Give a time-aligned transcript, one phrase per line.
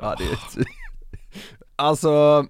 [0.00, 0.66] ja, det är...
[1.76, 2.46] Alltså...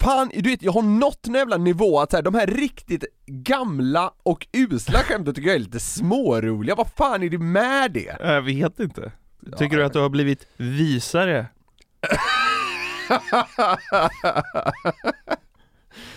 [0.00, 3.04] Fan, du vet jag har nått en jävla nivå att så här, de här riktigt
[3.26, 6.74] gamla och usla skämten tycker jag är lite småroliga.
[6.74, 8.16] Vad fan är det med det?
[8.20, 9.12] Jag vet inte.
[9.56, 11.46] Tycker du att du har blivit visare?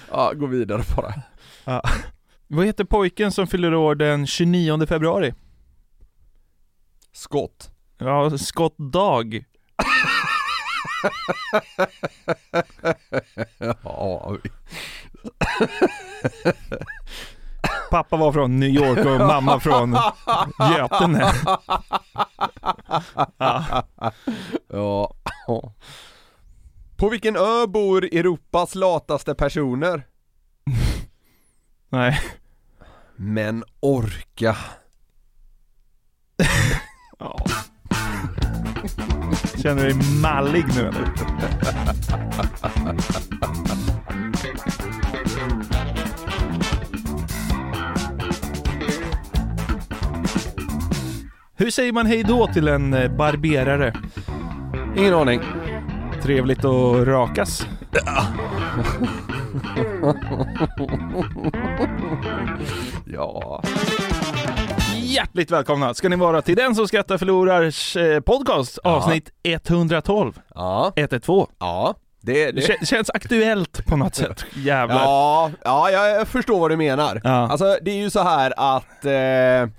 [0.09, 1.13] Ja, gå vidare bara.
[2.47, 5.33] Vad heter pojken som fyller år den 29 februari?
[7.11, 7.69] Skott.
[7.97, 9.45] Ja, Scott Dag.
[13.83, 14.37] Ja,
[17.91, 19.97] Pappa var från New York och mamma från
[20.77, 21.33] Götene.
[24.67, 25.15] Ja.
[25.47, 25.73] ja.
[26.97, 30.03] På vilken ö bor Europas lataste personer?
[31.89, 32.19] Nej.
[33.15, 34.57] Men orka.
[37.19, 37.45] Ja.
[39.63, 41.11] Känner dig mallig nu eller?
[51.55, 53.93] Hur säger man hej då till en eh, barberare?
[54.97, 55.41] Ingen aning.
[56.21, 57.67] Trevligt att rakas.
[63.05, 63.63] Ja.
[65.13, 70.39] Hjärtligt välkomna ska ni vara till Den som skrattar förlorars eh, podcast avsnitt 112.
[70.55, 70.93] Ja.
[70.95, 71.47] 112.
[71.59, 71.95] Ja.
[72.21, 72.61] Det, Det det.
[72.61, 74.45] kä- känns aktuellt på något sätt.
[74.55, 74.95] Jävlar.
[75.03, 77.21] Ja, ja, jag förstår vad du menar.
[77.23, 77.29] Ja.
[77.51, 79.71] Alltså det är ju så här att eh,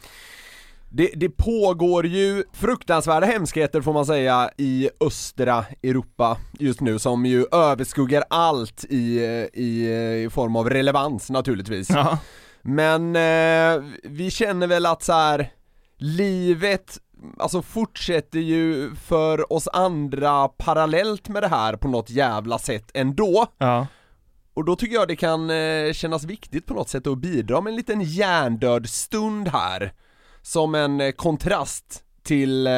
[0.91, 7.27] det, det pågår ju fruktansvärda hemskheter får man säga i östra Europa just nu som
[7.27, 9.19] ju överskuggar allt i,
[9.53, 9.89] i,
[10.25, 11.91] i form av relevans naturligtvis.
[11.91, 12.19] Ja.
[12.65, 15.51] Men eh, vi känner väl att så här
[15.97, 16.99] livet
[17.39, 23.47] alltså fortsätter ju för oss andra parallellt med det här på något jävla sätt ändå.
[23.59, 23.87] Ja.
[24.55, 27.71] Och då tycker jag det kan eh, kännas viktigt på något sätt att bidra med
[27.71, 29.93] en liten hjärndöd stund här.
[30.43, 32.73] Som en eh, kontrast till eh,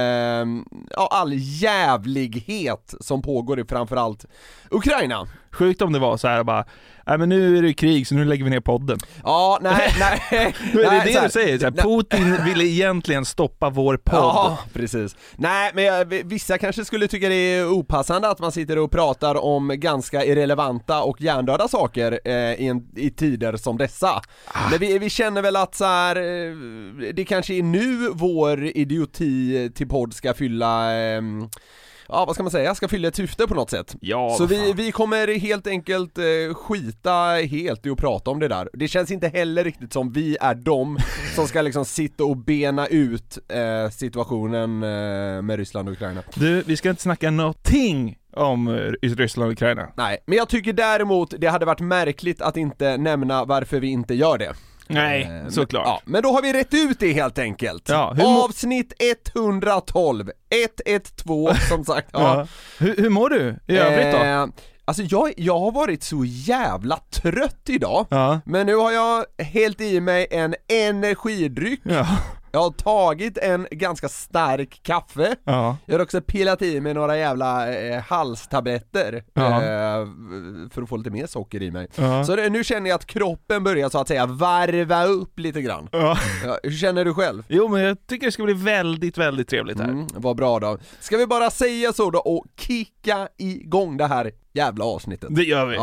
[0.90, 4.24] ja, all jävlighet som pågår i framförallt
[4.70, 5.28] Ukraina.
[5.56, 6.64] Sjukt om det var så här bara,
[7.06, 8.98] nej men nu är det krig så nu lägger vi ner podden.
[9.24, 10.20] Ja, nej, nej.
[10.30, 11.70] Är det nej, det här- du säger, så här.
[11.72, 14.18] Putin ville egentligen stoppa vår podd.
[14.18, 15.16] Ja, precis.
[15.36, 19.44] Nej, men jag, vissa kanske skulle tycka det är opassande att man sitter och pratar
[19.44, 24.22] om ganska irrelevanta och hjärndöda saker eh, i, en, i tider som dessa.
[24.70, 26.54] Men vi, vi känner väl att så här, eh,
[27.14, 31.22] det kanske är nu vår idioti till podd ska fylla eh,
[32.08, 33.96] Ja vad ska man säga, ska fylla ett syfte på något sätt.
[34.00, 37.10] Ja, Så vi, vi kommer helt enkelt eh, skita
[37.50, 38.68] helt i att prata om det där.
[38.72, 40.98] Det känns inte heller riktigt som vi är de
[41.34, 46.22] som ska liksom sitta och bena ut eh, situationen eh, med Ryssland och Ukraina.
[46.34, 49.88] Du, vi ska inte snacka någonting om eh, Ryssland och Ukraina.
[49.96, 54.14] Nej, men jag tycker däremot det hade varit märkligt att inte nämna varför vi inte
[54.14, 54.52] gör det.
[54.88, 55.84] Nej, Eh, såklart.
[55.84, 57.88] Men, ja, men då har vi rätt ut det helt enkelt.
[57.88, 58.92] Ja, hur Avsnitt
[59.34, 62.08] 112, 112 som sagt.
[62.12, 62.20] Ja.
[62.38, 62.46] Ja.
[62.78, 64.24] Hur, hur mår du i övrigt då?
[64.24, 64.46] Eh,
[64.84, 68.06] alltså jag, jag har varit så jävla trött idag.
[68.10, 68.40] Ja.
[68.44, 72.06] Men nu har jag hällt i mig en energidryck, Ja.
[72.56, 75.76] Jag har tagit en ganska stark kaffe, Ja.
[75.86, 79.44] jag har också pillat i mig några jävla eh, halstabletter Ja.
[79.62, 80.06] eh,
[80.70, 81.88] för att få lite mer socker i mig.
[81.96, 82.24] Ja.
[82.24, 85.88] Så det, nu känner jag att kroppen börjar så att säga varva upp lite grann.
[86.62, 87.42] Hur känner du själv?
[87.48, 89.88] Jo men jag tycker det ska bli väldigt, väldigt trevligt här.
[89.88, 90.78] Mm, vad bra då.
[91.00, 95.28] Ska vi bara säga så då och kicka igång det här jävla avsnittet?
[95.36, 95.78] Det gör vi.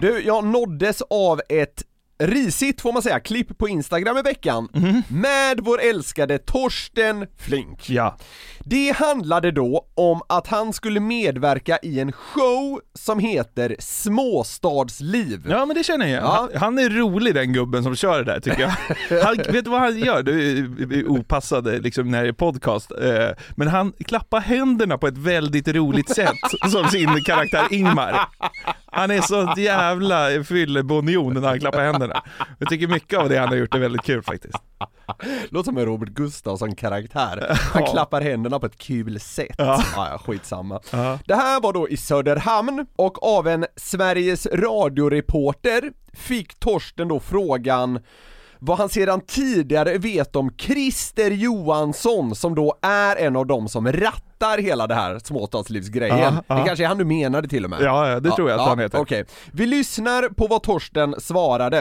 [0.00, 1.82] Du, jag nåddes av ett
[2.18, 4.68] risigt får man säga, klipp på Instagram i veckan
[5.08, 7.90] med vår älskade Torsten Flink.
[7.90, 8.16] Ja.
[8.60, 15.46] Det handlade då om att han skulle medverka i en show som heter Småstadsliv.
[15.48, 16.22] Ja men det känner jag.
[16.22, 16.48] Ja.
[16.54, 18.72] Han, är rolig den gubben som kör det där tycker jag.
[19.24, 20.22] Han, vet du vad han gör?
[20.22, 22.90] Det är- är opassade liksom när det är podcast.
[22.92, 26.32] eh, Men han klappar händerna på ett väldigt roligt sätt
[26.70, 28.28] som sin karaktär Ingmar.
[28.92, 32.07] Han är så jävla fyllebonjon när han klappar händerna.
[32.58, 34.58] Jag tycker mycket av det han har gjort är väldigt kul faktiskt.
[35.48, 37.46] Låter som en Robert Gustafsson karaktär.
[37.72, 37.92] Han Ja.
[37.92, 39.54] klappar händerna på ett kul sätt.
[39.58, 39.82] Ja.
[39.96, 40.80] Ja, skitsamma.
[40.92, 41.18] Ja.
[41.26, 47.98] Det här var då i Söderhamn och av en Sveriges radioreporter fick Torsten då frågan
[48.58, 53.86] vad han sedan tidigare vet om Christer Johansson som då är en av dem som
[54.38, 56.18] rattar hela det här småstadslivsgrejen.
[56.18, 56.54] Ja, ja.
[56.54, 57.78] Det kanske är han du menade till och med?
[57.82, 59.00] Ja, ja, det tror jag att han heter.
[59.00, 61.78] Okej, vi lyssnar på vad Torsten svarade.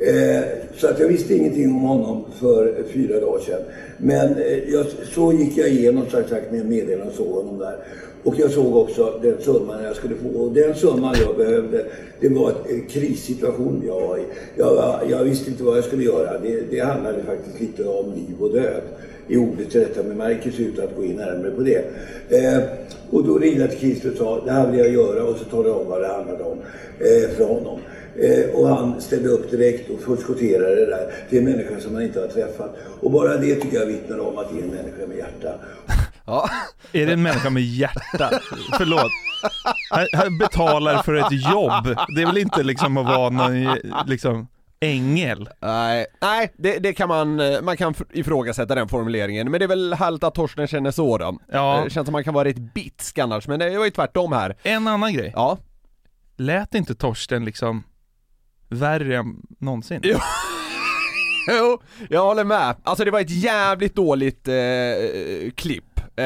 [0.00, 0.44] Eh,
[0.76, 3.60] så att jag visste ingenting om honom för fyra dagar sedan.
[3.98, 7.76] Men eh, jag, så gick jag igenom sagt, sagt med meddelanden och såg honom där.
[8.24, 10.28] Och jag såg också den summan jag skulle få.
[10.28, 11.86] Och den summan jag behövde,
[12.20, 14.22] det var en eh, krissituation jag var i.
[14.56, 16.38] Jag, jag visste inte vad jag skulle göra.
[16.38, 18.82] Det, det handlade faktiskt lite om liv och död
[19.28, 21.84] i ordet till rätta bemärkelse utan att gå in närmare på det.
[22.28, 22.62] Eh,
[23.10, 25.44] och då ringde jag till Christer och sa, det här vill jag göra och så
[25.44, 26.58] talade jag om vad det handlade om
[26.98, 27.80] eh, för honom.
[28.18, 32.02] Eh, och han ställde upp direkt och förskotterade det där till en människa som han
[32.02, 32.76] inte har träffat.
[33.00, 35.54] Och bara det tycker jag vittnar om att det är en människa med hjärta.
[36.26, 36.50] Ja,
[36.92, 38.30] Är det en människa med hjärta?
[38.78, 39.10] Förlåt.
[40.12, 41.96] Han betalar för ett jobb.
[42.16, 43.74] Det är väl inte liksom att vara någon eh,
[44.06, 44.46] liksom
[44.80, 45.48] ängel?
[45.60, 49.68] nej, nej det, det kan man, eh, man kan ifrågasätta den formuleringen, men det är
[49.68, 51.38] väl härligt att Torsten känner så då.
[51.52, 51.80] Ja.
[51.84, 54.56] Det känns som man kan vara rätt bitsk annars, men det var ju tvärtom här.
[54.62, 55.32] En annan grej.
[55.36, 55.58] Ja,
[56.36, 57.82] Lät inte Torsten liksom
[58.68, 60.00] värre än någonsin?
[60.02, 60.18] Jo.
[61.48, 62.76] Jo, jag håller med.
[62.82, 64.54] Alltså det var ett jävligt dåligt eh,
[65.54, 65.98] klipp.
[65.98, 66.24] Eh,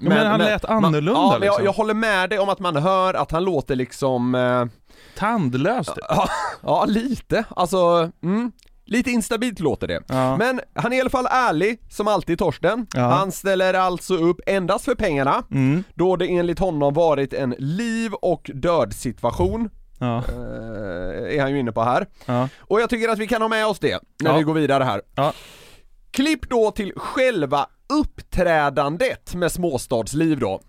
[0.00, 1.64] men, han lät annorlunda, Man, ja, men jag, liksom.
[1.64, 4.64] jag håller med dig om att man hör att han låter liksom, eh,
[5.20, 5.92] Tandlöst?
[6.08, 6.28] ja,
[6.62, 8.52] ja lite, alltså, mm,
[8.84, 10.02] lite instabilt låter det.
[10.08, 10.36] Ja.
[10.36, 12.86] Men han är i alla fall ärlig, som alltid Torsten.
[12.94, 13.00] Ja.
[13.00, 15.84] Han ställer alltså upp endast för pengarna, Mm.
[15.94, 19.70] då det enligt honom varit en liv och död situation.
[19.98, 20.16] Ja.
[20.16, 22.06] Eh, är han ju inne på här.
[22.58, 25.02] Och jag tycker att vi kan ha med oss det när vi går vidare här.
[26.10, 30.60] Klipp då till själva uppträdandet med småstadsliv då.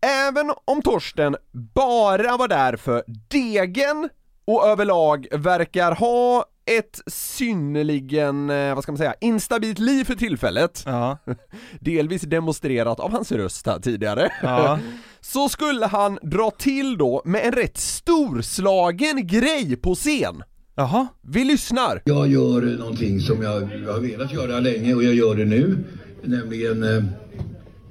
[0.00, 1.36] Även om Torsten
[1.74, 4.08] bara var där för degen
[4.44, 10.82] och överlag verkar ha ett synnerligen, eh, vad ska man säga, instabilt liv för tillfället,
[10.86, 11.18] Ja.
[11.80, 14.78] delvis demonstrerat av hans röst här tidigare, Ja.
[15.20, 20.42] så skulle han dra till då med en rätt storslagen grej på scen.
[20.74, 21.06] Jaha.
[21.22, 22.02] Vi lyssnar!
[22.04, 23.50] Jag gör någonting som jag
[23.92, 25.78] har velat göra länge och jag gör det nu.
[26.24, 27.04] Nämligen, eh,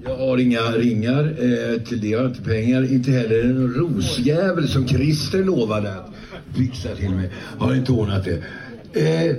[0.06, 2.94] jag har inga ringar, eh, till det har jag inte pengar.
[2.94, 6.10] Inte heller en rosjävel som Christer lovade att
[6.58, 7.30] fixa till mig.
[7.60, 8.42] Har inte ordnat det.
[8.94, 9.36] Eh,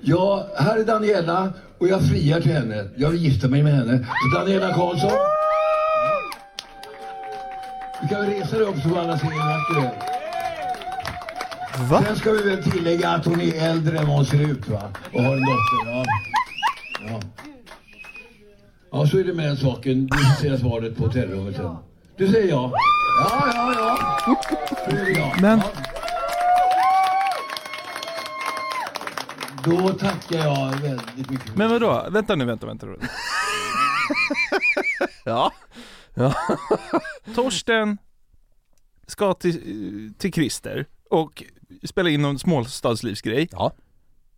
[0.00, 2.88] ja, här är Daniela och jag friar till henne.
[2.96, 3.98] Jag vill gifta mig med henne.
[3.98, 5.10] Så Daniela Karlsson.
[8.02, 10.16] Du kan väl resa dig upp så alla ser hur vacker.
[11.90, 12.02] Va?
[12.06, 14.82] Sen ska vi väl tillägga att hon är äldre än vad hon ser ut va?
[15.12, 15.86] Och har en dotter.
[15.86, 16.04] Ja.
[17.08, 17.20] Ja.
[18.90, 20.06] Ja, så är det med den saken.
[20.06, 21.76] Du får se svaret på hotellrummet sen.
[22.16, 22.72] Du säger ja.
[23.30, 24.36] Ja, ja, ja.
[25.16, 25.34] Ja.
[25.40, 25.72] Men- Ja.
[29.64, 31.56] Då tackar jag väldigt mycket.
[31.56, 32.06] Men vadå?
[32.10, 32.86] Vänta nu, vänta, vänta.
[32.86, 33.06] vänta.
[35.24, 35.52] Ja.
[37.34, 37.98] Torsten
[39.06, 41.44] ska till, till Christer och
[41.84, 43.48] spela in någon småstadslivsgrej.
[43.52, 43.72] Ja.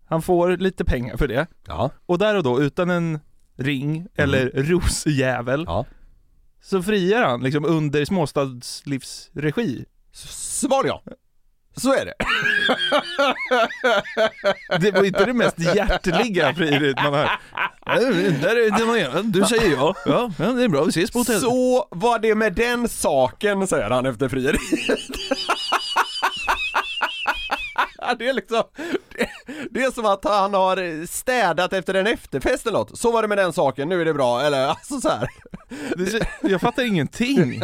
[0.08, 1.46] Han får lite pengar för det.
[1.66, 1.90] Ja.
[2.06, 3.20] Och där och då, utan en
[3.58, 5.84] ring eller rosjävel, Ja.
[6.62, 9.84] så friar han liksom under småstadslivsregi.
[10.12, 11.02] Svar ja.
[11.76, 12.14] Så är det.
[14.80, 17.30] Det var inte det mest hjärtliga frieriet man har.
[17.86, 17.94] Ja,
[18.42, 19.22] Där är det man gör.
[19.22, 19.94] Du säger ja.
[20.06, 20.82] Ja, ja, det är bra.
[20.84, 21.40] Vi ses på hotellet.
[21.42, 24.60] Så var det med den saken, säger han efter frieriet.
[28.14, 28.62] Det är liksom,
[29.08, 29.28] det,
[29.70, 32.98] det är som att han har städat efter en efterfest eller något.
[32.98, 35.28] Så var det med den saken, nu är det bra, eller alltså så här.
[36.42, 37.62] Jag fattar ingenting.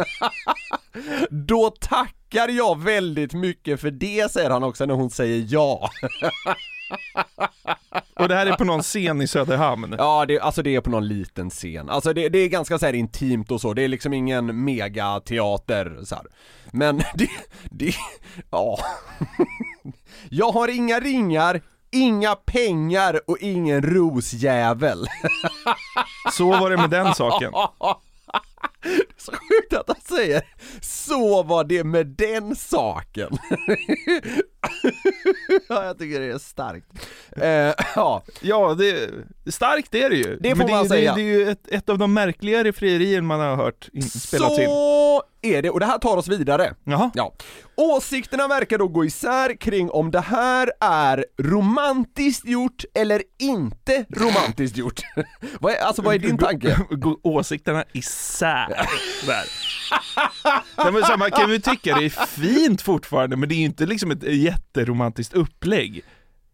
[1.29, 5.89] Då tackar jag väldigt mycket för det, säger han också när hon säger ja.
[8.19, 9.95] Och det här är på någon scen i Söderhamn.
[9.97, 11.89] Ja, det, alltså det är på någon liten scen.
[11.89, 15.99] Alltså det, det är ganska så här intimt och så, det är liksom ingen megateater
[16.03, 16.25] så här.
[16.71, 17.29] Men det,
[17.71, 17.95] det,
[18.51, 18.79] ja.
[20.29, 25.05] Jag har inga ringar, inga pengar och ingen rosjävel.
[26.31, 27.53] Så var det med den saken.
[29.17, 30.41] Så sjukt att han säger
[30.81, 33.29] så var det med den saken.
[35.67, 36.87] ja, jag tycker det är starkt.
[37.37, 39.09] Eh, ja, Ja, det,
[39.51, 40.37] starkt är det ju.
[40.39, 41.15] Det får Men det, man det, säga.
[41.15, 44.69] Det, är ju ett, ett av de märkligare frierier man har hört in, spelats in.
[45.45, 46.75] Är det och det här tar oss vidare.
[46.83, 47.11] Jaha.
[47.13, 47.33] Ja.
[47.75, 54.77] Åsikterna verkar då gå isär kring om det här är romantiskt gjort eller inte romantiskt
[54.77, 55.01] gjort.
[55.59, 56.77] vad är, alltså vad är din tanke?
[57.23, 58.67] Åsikterna isär.
[59.25, 59.45] Där.
[60.77, 63.65] Nej, men så man kan ju tycka det är fint fortfarande, men det är ju
[63.65, 66.03] inte liksom ett jätteromantiskt upplägg.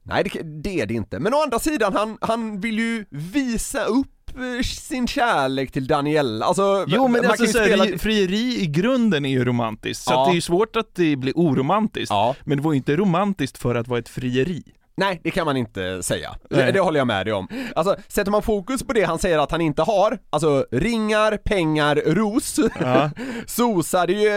[0.03, 3.83] Nej det, det är det inte, men å andra sidan han, han vill ju visa
[3.83, 4.20] upp
[4.63, 7.85] sin kärlek till Daniel, alltså Jo men man alltså kan ju så här, spela...
[7.85, 10.25] ri- frieri i grunden är ju romantiskt, så Ja.
[10.25, 12.09] det är ju svårt att det blir oromantiskt.
[12.09, 12.35] Ja.
[12.43, 14.63] Men det var ju inte romantiskt för att vara ett frieri.
[14.97, 16.35] Nej, det kan man inte säga.
[16.49, 16.65] Nej.
[16.65, 17.47] Det, det håller jag med dig om.
[17.75, 21.95] Alltså, sätter man fokus på det han säger att han inte har, alltså ringar, pengar,
[21.95, 23.09] ros, Ja.
[23.47, 24.29] så så är det ju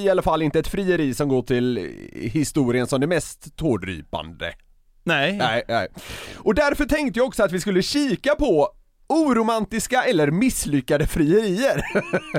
[0.00, 4.52] i alla fall inte ett frieri som går till historien som det mest tårdrypande.
[5.04, 5.36] Nej.
[5.36, 5.88] Nej, nej.
[6.36, 8.68] Och därför tänkte jag också att vi skulle kika på
[9.08, 11.82] oromantiska eller misslyckade frierier.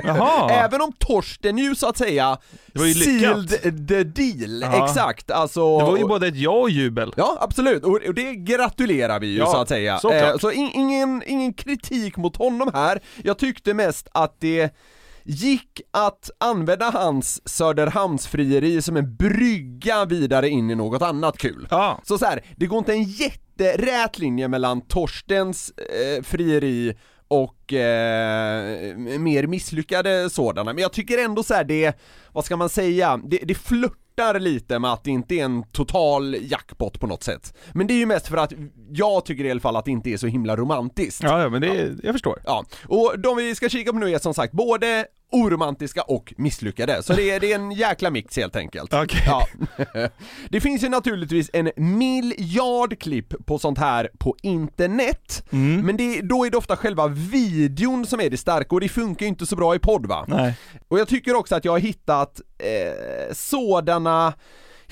[0.50, 2.38] Även om Torsten ju så att säga
[2.72, 3.50] Det var ju lyckat.
[3.50, 4.84] sealed the deal, Ja.
[4.88, 5.30] exakt.
[5.30, 7.12] Alltså, Det var ju både ett ja och jubel.
[7.16, 7.84] Ja, absolut.
[7.84, 9.98] Och, det gratulerar vi ju Ja, så att säga.
[9.98, 10.40] såklart.
[10.40, 13.00] så in, ingen, ingen kritik mot honom här.
[13.24, 14.74] Jag tyckte mest att det
[15.24, 21.68] gick att använda hans Söderhamnsfrieri som en brygga vidare in i något annat kul.
[21.70, 22.00] Ja.
[22.04, 23.02] Så så här, det går inte en
[23.64, 26.94] jätterät linje mellan Torstens eh, frieri
[27.28, 31.98] och eh, mer misslyckade sådana, men jag tycker ändå så här det,
[32.32, 36.36] vad ska man säga, det, det flörtar lite med att det inte är en total
[36.40, 37.54] jackpot på något sätt.
[37.72, 38.52] Men det är ju mest för att
[38.90, 41.22] jag tycker i alla fall att det inte är så himla romantiskt.
[41.22, 42.42] Ja, ja men det, jag förstår.
[42.44, 47.02] Ja, och de vi ska kika på nu är som sagt både oromantiska och misslyckade,
[47.02, 48.94] så det är, det är en jäkla mix helt enkelt.
[48.94, 49.22] Okej.
[49.26, 49.46] Ja.
[50.48, 55.86] Det finns ju naturligtvis en miljard klipp på sånt här på internet, Mm.
[55.86, 59.26] men det, då är det ofta själva videon som är det starka och det funkar
[59.26, 60.24] ju inte så bra i podd va?
[60.28, 60.54] Nej.
[60.88, 64.32] Och jag tycker också att jag har hittat eh, sådana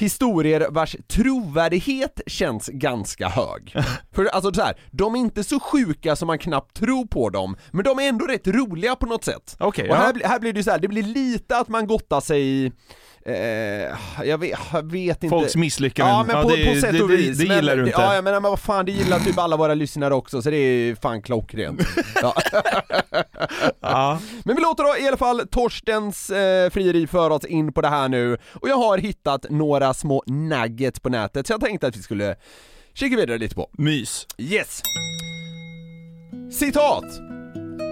[0.01, 3.75] historier vars trovärdighet känns ganska hög.
[4.13, 7.57] För alltså så här, de är inte så sjuka som man knappt tror på dem,
[7.71, 9.57] men de är ändå rätt roliga på något sätt.
[9.59, 10.01] Okej, och ja.
[10.01, 12.73] här, här blir det ju så här, det blir lite att man gottar sig i
[14.25, 16.15] jag, vet, jag vet inte Folks misslyckanden.
[16.15, 17.87] Ja men Ja, på, det- på sätt det- och det- vis det men, gillar du
[17.87, 18.01] inte.
[18.01, 20.57] Ja, ja men, men vad fan det gillar typ alla våra lyssnare också så det
[20.57, 21.81] är fan klockrent
[22.23, 22.35] ja.
[23.81, 24.19] Ja.
[24.45, 27.89] Men vi låter då i alla fall Torstens eh, frieri föra oss in på det
[27.89, 31.97] här nu och jag har hittat några små nuggets på nätet så jag tänkte att
[31.97, 32.37] vi skulle
[32.95, 33.71] kika vidare lite på.
[33.73, 34.27] Mys.
[34.39, 34.81] Yes!
[36.53, 37.05] Citat!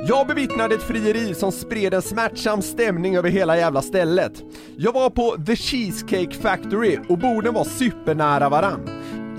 [0.08, 4.32] Jag bevittnade ett frieri som spred en smärtsam stämning över hela jävla stället.
[4.76, 8.80] Jag var på The Cheesecake Factory och borden var supernära varann.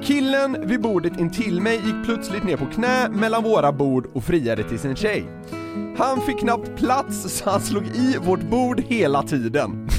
[0.04, 4.64] Killen vid bordet intill mig gick plötsligt ner på knä mellan våra bord och friade
[4.64, 5.24] till sin tjej.
[5.98, 9.90] Han fick knappt plats så han slog i vårt bord hela tiden.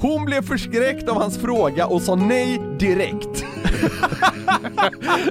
[0.00, 3.44] Hon blev förskräckt av hans fråga och sa nej direkt.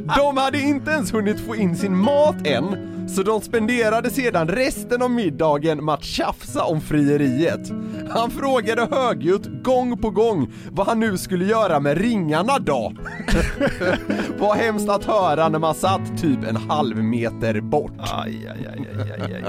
[0.18, 5.02] De hade inte ens hunnit få in sin mat än, så de spenderade sedan resten
[5.02, 7.72] av middagen med att tjafsa om frieriet.
[8.10, 12.94] Han frågade högljutt gång på gång vad han nu skulle göra med ringarna då.
[14.40, 17.92] Vad hemskt att höra när man satt typ en halv meter bort.
[18.00, 19.44] Aj, aj, aj, aj, aj,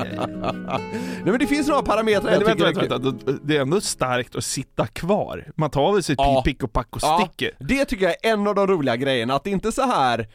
[0.68, 0.80] aj.
[1.22, 3.32] Nej men det finns några parametrar jag tycker vänta, vänta.
[3.42, 5.44] Det är ändå starkt att sitta kvar.
[5.56, 6.42] Man tar väl sitt Ja.
[6.44, 7.50] pick och pack och Ja, sticker.
[7.58, 10.28] det tycker jag är en av de roliga grejerna, att det inte så här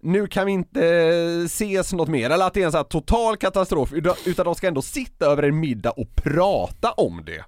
[0.00, 2.84] nu kan vi inte eh, ses något mer, eller att det är en sån här
[2.84, 7.44] total katastrof, utan- utan de ska ändå sitta över en middag och prata om det.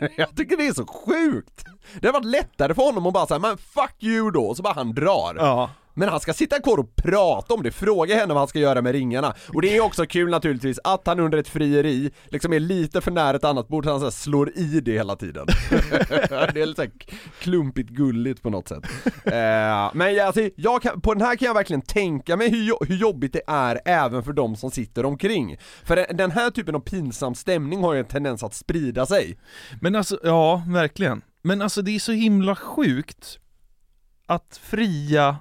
[0.16, 1.64] Jag tycker det är så sjukt!
[2.00, 4.62] Det har varit lättare för honom att bara säga men fuck you då, och så
[4.62, 5.34] bara han drar.
[5.38, 5.70] Ja.
[5.98, 8.82] Men han ska sitta kvar och prata om det, fråga henne vad han ska göra
[8.82, 9.34] med ringarna.
[9.54, 13.10] Och det är också kul naturligtvis att han under ett frieri liksom är lite för
[13.10, 15.46] nära ett annat bord så han så här slår i det hela tiden.
[16.54, 16.90] det är lite
[17.40, 18.84] klumpigt gulligt på något sätt.
[19.24, 22.96] Eh, men alltså, jag kan, på den här kan jag verkligen tänka mig hur, hur
[22.96, 25.56] jobbigt det är även för de som sitter omkring.
[25.84, 29.38] För den här typen av pinsam stämning har ju en tendens att sprida sig.
[29.80, 31.22] Men alltså, ja, verkligen.
[31.42, 33.38] Men alltså det är så himla sjukt
[34.26, 35.36] att fria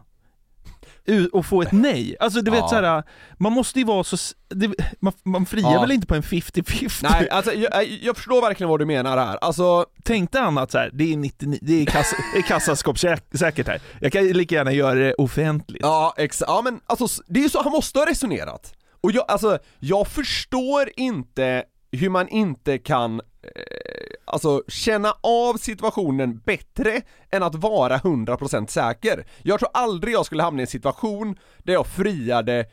[1.33, 2.15] och få ett nej.
[2.19, 2.67] Alltså du vet Ja.
[2.69, 3.03] såhär,
[3.37, 4.17] man måste ju vara så,
[4.49, 5.81] det, man, man friar Ja.
[5.81, 6.99] väl inte på en 50-50?
[7.11, 9.37] Nej, alltså jag, jag förstår verkligen vad du menar här.
[9.41, 12.97] Alltså, Tänkte han att så här, det är 99, det är, kassa, det är kassaskåp
[12.97, 13.81] säk- säkert här.
[14.01, 15.81] Jag kan lika gärna göra det offentligt.
[15.81, 18.73] ja exakt, ja men alltså det är ju så han måste ha resonerat.
[19.01, 23.86] Och jag, alltså, jag förstår inte hur man inte kan, eh,
[24.27, 29.25] alltså känna av situationen bättre än att vara 100% säker.
[29.43, 32.65] Jag tror aldrig jag skulle hamna i en situation där jag friade eh,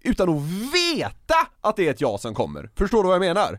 [0.00, 0.42] utan att
[0.74, 2.70] veta att det är ett ja som kommer.
[2.78, 3.58] Förstår du vad jag menar?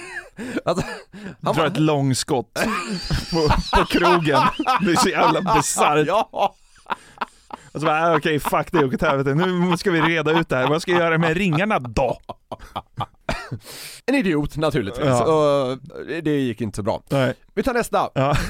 [0.64, 0.84] alltså,
[1.16, 2.54] han Dra bara- ett långskott
[3.32, 4.40] på, på krogen.
[4.80, 6.06] Det är så jävla bisarrt.
[6.06, 6.54] Ja!
[7.72, 9.34] Och så bara, ah, okej fuck det, åk åt helvete.
[9.34, 10.68] Nu ska vi reda ut det här.
[10.68, 12.18] Vad ska jag göra med ringarna då?
[14.06, 15.24] En idiot naturligtvis, Ja.
[15.72, 15.78] och
[16.22, 17.02] det gick inte så bra.
[17.08, 17.34] Nej.
[17.54, 18.10] Vi tar nästa.
[18.14, 18.36] Ja.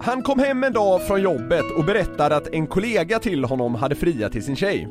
[0.00, 3.94] Han kom hem en dag från jobbet och berättade att en kollega till honom hade
[3.94, 4.88] friat till sin tjej.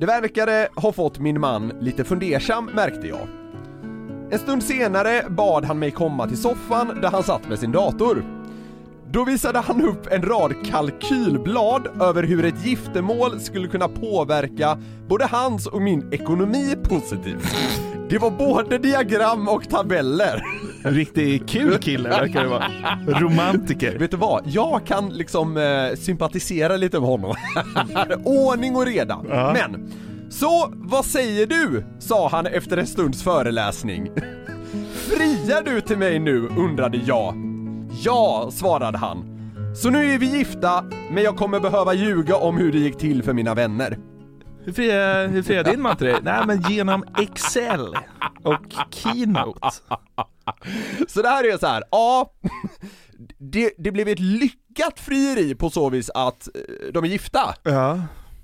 [0.00, 3.28] Det verkade ha fått min man lite fundersam märkte jag.
[4.32, 8.39] En stund senare bad han mig komma till soffan där han satt med sin dator.
[9.12, 15.26] Då visade han upp en rad kalkylblad över hur ett giftermål skulle kunna påverka både
[15.26, 17.56] hans och min ekonomi positivt.
[18.10, 20.42] Det var både diagram och tabeller.
[20.84, 22.70] En riktigt kul kille verkar det vara.
[23.06, 23.98] Romantiker.
[23.98, 24.42] Vet du vad?
[24.46, 27.34] Jag kan liksom eh, sympatisera lite med honom.
[28.24, 29.20] Ordning och reda.
[29.28, 29.52] Ja.
[29.52, 29.92] Men,
[30.30, 31.84] så vad säger du?
[31.98, 34.10] sa han efter en stunds föreläsning.
[34.94, 36.48] Friar du till mig nu?
[36.58, 37.49] undrade jag.
[37.92, 39.24] Ja, svarade han.
[39.76, 43.22] Så nu är vi gifta, men jag kommer behöva ljuga om hur det gick till
[43.22, 43.98] för mina vänner.
[44.64, 46.18] Hur friar, hur friar din man till dig?
[46.22, 47.96] Nej men genom Excel
[48.42, 49.70] och Keynote.
[51.08, 52.32] Så det här är så här, ja,
[53.38, 57.54] det, det blev ett lyckat frieri på så vis att eh, de är gifta.
[57.62, 58.00] Ja.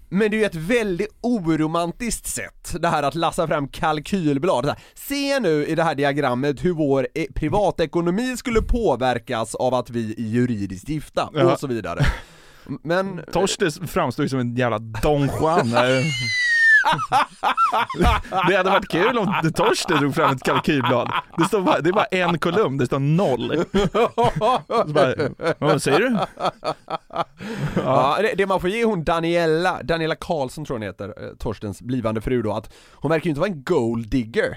[0.09, 4.75] Men det är ju ett väldigt oromantiskt sätt, det här att lassa fram kalkylblad.
[4.95, 10.13] Se nu i det här diagrammet hur vår eh, privatekonomi skulle påverkas av att vi
[10.13, 11.53] är juridiskt gifta, Ja.
[11.53, 12.07] och så vidare.
[12.83, 13.21] Men...
[13.33, 15.75] Torsten framstår ju som en jävla Don Juan.
[18.49, 21.13] Det hade varit kul om Torsten drog fram ett kalkylblad.
[21.39, 23.65] Det, står bara, det är bara en kolumn, det står noll.
[24.67, 25.15] Så bara,
[25.59, 26.19] vad säger du?
[27.77, 31.37] Ja, det, det man får ge hon Daniela, Daniela Karlsson tror jag hon heter, eh,
[31.39, 34.57] Torstens blivande fru då, att hon verkar ju inte vara en gold digger.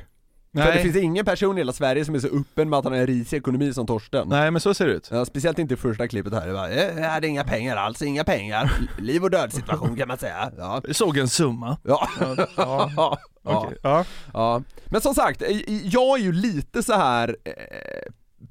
[0.53, 0.83] För det Nej.
[0.83, 3.07] finns ingen person i hela Sverige som är så öppen med att han har en
[3.07, 4.27] risig ekonomi som Torsten.
[4.29, 5.09] Nej men så ser det ut.
[5.11, 8.01] Ja, speciellt inte i första klippet här, det var, eh, jag hade inga pengar alls,
[8.01, 8.71] inga pengar.
[8.97, 10.51] Liv och död situation kan man säga.
[10.57, 10.81] Ja.
[10.87, 11.77] Jag såg en summa.
[11.83, 12.09] Ja.
[12.19, 12.47] Ja,
[12.95, 13.17] Ja.
[13.43, 13.77] okej.
[13.83, 14.05] ja.
[14.33, 14.61] ja.
[14.85, 15.49] Men som sagt, eh,
[15.85, 17.53] jag är ju lite så här eh,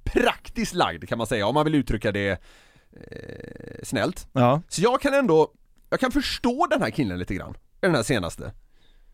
[0.04, 2.38] praktiskt lagd kan man säga, om man vill uttrycka det eh,
[3.82, 4.28] snällt.
[4.32, 4.62] ja.
[4.68, 5.48] Så jag kan ändå,
[5.90, 8.52] jag kan förstå den här killen lite grann, den här senaste.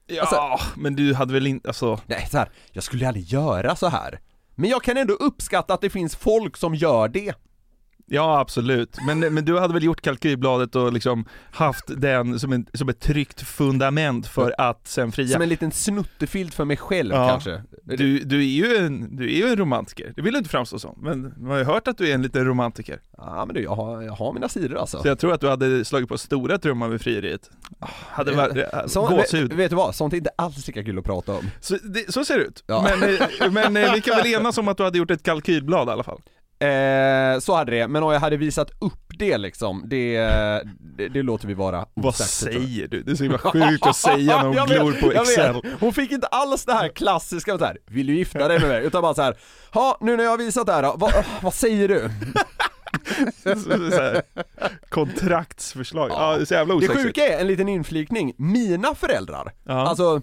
[0.07, 3.77] Ja, Alltså- men du hade väl inte, alltså Nej, så här, jag skulle aldrig göra
[3.77, 4.21] så här.
[4.55, 7.35] Men jag kan ändå uppskatta att det finns folk som gör det.
[8.07, 12.67] Ja absolut, men, men du hade väl gjort kalkylbladet och liksom haft den som, en,
[12.75, 17.14] som ett tryggt fundament för att sen fria Som en liten snuttefilt för mig själv
[17.14, 17.29] Ja.
[17.29, 17.62] kanske.
[17.85, 20.79] du, du, är ju en, du är ju en romantiker, det vill du inte framstå
[20.79, 23.62] som, men man har ju hört att du är en liten romantiker Ja men du,
[23.62, 25.03] jag har, jag har mina sidor alltså.
[25.03, 27.51] Så jag tror att du hade slagit på stora trumman vid frieriet
[28.11, 29.95] Hade det- varit, Så, gåshud vet, vet du vad?
[29.95, 31.51] Sånt är inte alls lika kul att prata om.
[31.61, 32.88] så, det, så ser det ut, Ja.
[33.01, 35.88] men, eh, men eh, vi kan väl enas om att du hade gjort ett kalkylblad
[35.88, 36.21] i alla fall?
[36.64, 40.18] Eh, så hade det, men om jag hade visat upp det liksom, det,
[40.96, 43.03] det, det låter vi vara Vad säger du?
[43.03, 45.55] Det är så himla sjukt att säga när hon Jag vet, glor på jag Excel
[45.55, 45.72] vet.
[45.81, 48.85] Hon fick inte alls det här klassiska så här, vill du gifta dig med mig?
[48.85, 49.37] Utan bara så här,
[49.74, 52.11] ja nu när jag har visat det här då, vad, vad säger du?
[53.44, 54.22] Här,
[54.88, 59.53] Kontraktsförslag, ja, det är så jävla Det osexigt sjuka är, en liten inflikning, mina föräldrar,
[59.64, 59.88] Ja.
[59.88, 60.20] alltså eh, eh,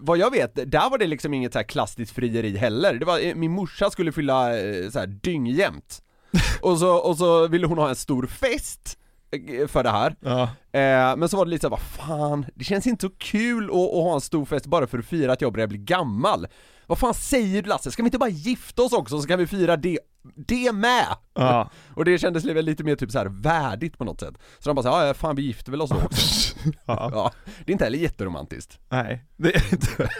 [0.00, 2.94] vad jag vet, där var det liksom inget så här klassiskt frieri heller.
[2.94, 6.02] Det var, eh, min morsa skulle fylla eh, så här dyngjämt.
[6.62, 8.98] och, så, och så ville hon ha en stor fest
[9.30, 10.16] eh, för det här.
[10.20, 10.42] Ja.
[10.80, 13.70] Eh, men så var det lite såhär, vad fan, det känns inte så kul att,
[13.70, 16.46] att ha en stor fest bara för att fira att jag börjar bli gammal.
[16.90, 19.46] Vad fan säger du Lasse, ska vi inte bara gifta oss också så kan vi
[19.46, 19.98] fira det,
[20.36, 21.06] det med?
[21.34, 21.70] Ja.
[21.96, 24.34] Och det kändes lite mer typ så här värdigt på något sätt.
[24.58, 26.56] Så de bara såhär, ja fan vi gifter väl oss då också.
[26.86, 27.10] ja.
[27.12, 27.32] ja,
[27.64, 28.78] det är inte heller jätteromantiskt.
[28.88, 30.10] Nej, det är inte...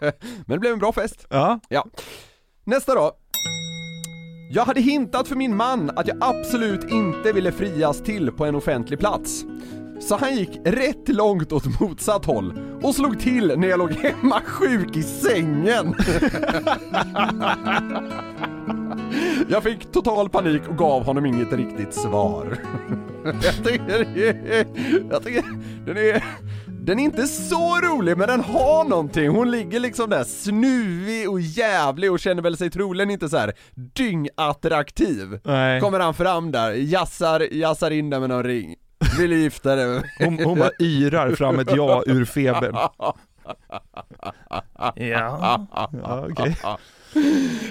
[0.46, 1.26] Men det blev en bra fest.
[1.30, 1.60] Ja.
[1.68, 1.86] Ja.
[2.64, 3.12] Nästa då.
[4.50, 8.54] Jag hade hintat för min man att jag absolut inte ville frias till på en
[8.54, 9.44] offentlig plats.
[10.08, 14.40] Så han gick rätt långt åt motsatt håll och slog till när jag låg hemma
[14.44, 15.94] sjuk i sängen.
[19.48, 22.58] Jag fick total panik och gav honom inget riktigt svar.
[23.24, 24.06] Jag tycker,
[25.10, 25.44] jag tycker
[25.86, 26.24] den är,
[26.66, 29.28] den är inte så rolig men den har någonting.
[29.28, 33.52] Hon ligger liksom där snuvig och jävlig och känner väl sig troligen inte så här
[33.74, 35.40] dyngattraktiv.
[35.44, 35.80] Nej.
[35.80, 38.76] Kommer han fram där, jassar, jassar in där med någon ring.
[39.18, 40.14] Vill du gifta dig med mig?
[40.18, 42.76] Hon, hon bara yrar fram ett ja ur febern.
[44.96, 46.56] Ja, ja okej.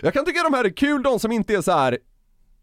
[0.02, 1.98] Jag kan tycka de här är kul, de som inte är så här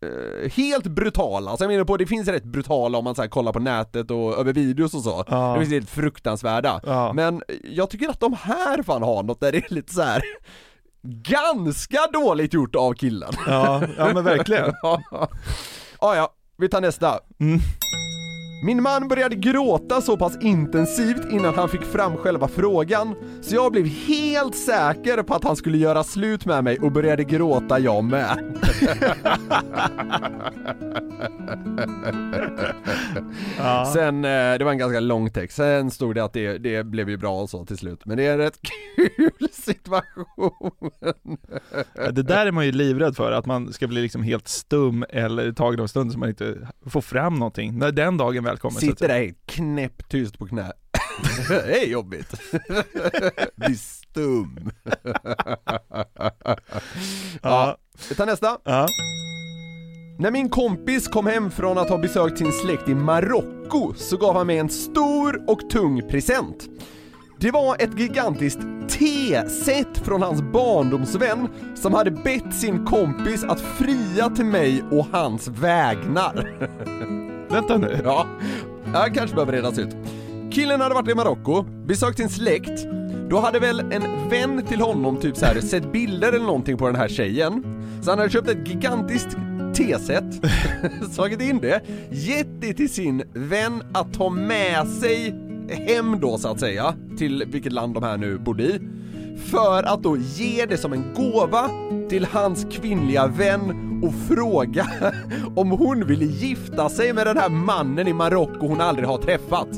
[0.02, 3.28] eh, helt brutala, alltså jag menar på det finns rätt brutala om man så här
[3.28, 5.24] kollar på nätet och över videos och så.
[5.28, 5.52] Ja.
[5.52, 6.80] Det finns helt fruktansvärda.
[6.84, 7.12] Ja.
[7.12, 10.22] Men jag tycker att de här fan har något där det är lite så här
[11.02, 13.32] ganska dåligt gjort av killen.
[13.46, 14.72] Ja, ja men verkligen.
[14.82, 15.28] ja,
[16.00, 17.18] ja, vi tar nästa.
[17.40, 17.60] Mm.
[18.62, 23.72] Min man började gråta så pass intensivt innan han fick fram själva frågan, så jag
[23.72, 28.04] blev helt säker på att han skulle göra slut med mig och började gråta jag
[28.04, 28.38] med.
[33.58, 33.90] Ja.
[33.94, 37.10] Sen, eh, det var en ganska lång text, sen stod det att det, det blev
[37.10, 38.58] ju bra och så till slut, men det är en rätt
[38.96, 40.90] kul situation.
[41.94, 45.52] Det där är man ju livrädd för, att man ska bli liksom helt stum eller
[45.52, 47.78] tagen av stund så man inte får fram någonting.
[47.78, 48.80] När den dagen väl kommer.
[48.80, 50.72] så att Sitter där knäpptyst på knä.
[51.48, 52.34] det är jobbigt.
[53.56, 54.70] Bli stum.
[57.42, 57.76] ja,
[58.08, 58.58] vi tar nästa.
[58.64, 58.86] Ja.
[60.18, 64.36] När min kompis kom hem från att ha besökt sin släkt i Marocko så gav
[64.36, 66.68] han mig en stor och tung present.
[67.40, 74.30] Det var ett gigantiskt T-set från hans barndomsvän som hade bett sin kompis att fria
[74.30, 76.68] till mig och hans vägnar.
[77.50, 78.00] Vänta nu.
[78.04, 78.26] Ja,
[78.94, 79.96] han kanske behöver redas ut.
[80.52, 82.86] Killen hade varit i Marocko, besökt sin släkt.
[83.30, 86.86] Då hade väl en vän till honom typ så här sett bilder eller någonting på
[86.86, 87.64] den här tjejen.
[88.02, 89.36] Så han hade köpt ett gigantiskt
[89.74, 90.24] T-set,
[91.12, 91.80] slagit in det,
[92.10, 95.34] gett det till sin vän att ta med sig
[95.70, 98.80] hem då så att säga, till vilket land de här nu bodde i.
[99.50, 101.70] För att då ge det som en gåva
[102.08, 104.86] till hans kvinnliga vän och fråga
[105.56, 109.68] om hon ville gifta sig med den här mannen i Marocko hon aldrig har träffat.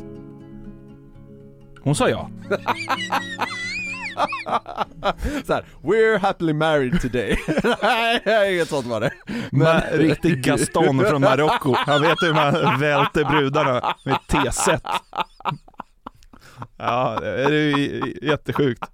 [1.83, 2.31] Hon sa ja.
[5.47, 7.39] Så här, we're happily married today.
[8.25, 9.11] Nej, inget sånt var det.
[9.51, 9.81] Men...
[9.93, 11.75] Riktig Gaston från Marocko.
[11.77, 14.83] Han vet hur man välter brudarna med ett T-set.
[16.77, 18.85] Ja, det är ju jättesjukt.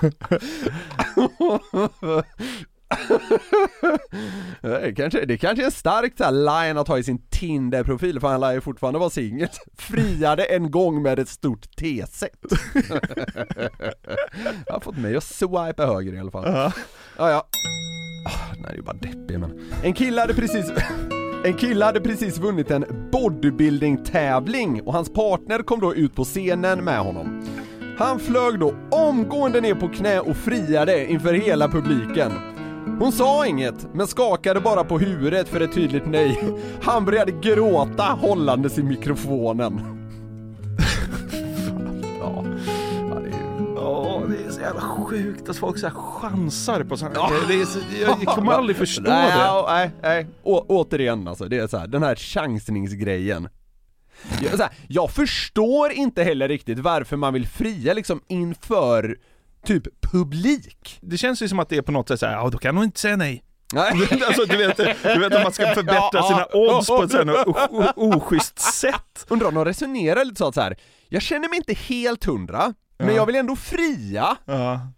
[4.62, 6.32] Det kanske, det kanske är en stark så här
[6.66, 9.48] line att ha i sin Tinder-profil för han lär ju fortfarande vara singel.
[9.78, 12.30] Friade en gång med ett stort T-set.
[14.66, 16.44] Jag har fått mig att swipa höger i alla fall.
[16.46, 16.72] Ja.
[17.18, 17.46] Ja, ja.
[18.26, 19.72] Ah, Den här är ju bara deppig men.
[19.82, 20.70] En kille hade precis
[21.46, 26.84] en kille hade precis vunnit en bodybuilding-tävling och hans partner kom då ut på scenen
[26.84, 27.44] med honom.
[27.98, 32.32] Han flög då omgående ner på knä och friade inför hela publiken.
[33.00, 36.40] Hon sa inget, men skakade bara på huvudet för ett tydligt nej.
[36.82, 39.93] Han började gråta hållandes i mikrofonen.
[44.64, 47.48] Jävla sjukt att folk så här chansar på sådana grejer.
[47.48, 49.62] Det är så, jag, jag kommer aldrig förstå nej, det.
[49.66, 53.48] Nej, nej, Å, återigen alltså, det är så här, den här chansningsgrejen.
[54.42, 59.18] Jag, här, jag förstår inte heller riktigt varför man vill fria liksom inför
[59.66, 60.98] typ publik.
[61.00, 62.84] Det känns ju som att det är på något sätt såhär, ja då kan hon
[62.84, 63.44] inte säga nej.
[63.72, 63.92] Nej.
[64.26, 67.30] alltså, du, vet, du vet om man ska förbättra Ja, sina odds på ett sånt
[67.30, 69.26] här oschysst sätt.
[69.28, 70.76] Undrar om de resonerar lite så att så här.
[71.08, 73.14] jag känner mig inte helt hundra, men Ja.
[73.14, 74.36] jag vill ändå fria.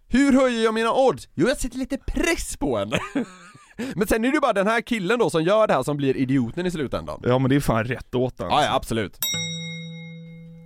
[0.09, 1.29] Hur höjer jag mina odds?
[1.35, 2.99] Jo, jag sätter lite press på henne.
[3.95, 5.97] Men sen är det ju bara den här killen då som gör det här som
[5.97, 7.21] blir idioten i slutändan.
[7.23, 8.49] ja men det är fan rätt åt han.
[8.51, 9.19] Ja, ja, absolut.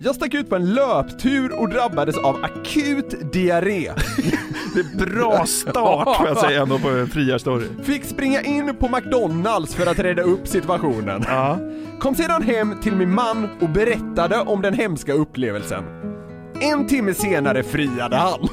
[0.01, 3.93] Jag stack ut på en löptur och drabbades av akut diarré.
[4.75, 7.67] Det är bra start får jag säga ändå på en friarstory.
[7.83, 11.25] Fick springa in på McDonalds för att rädda upp situationen.
[11.27, 11.59] Ja.
[12.01, 15.85] Kom sedan hem till min man och berättade om den hemska upplevelsen.
[16.61, 18.49] En timme senare friade han.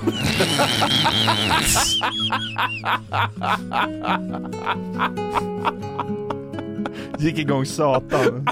[7.19, 8.47] Gick igång satan.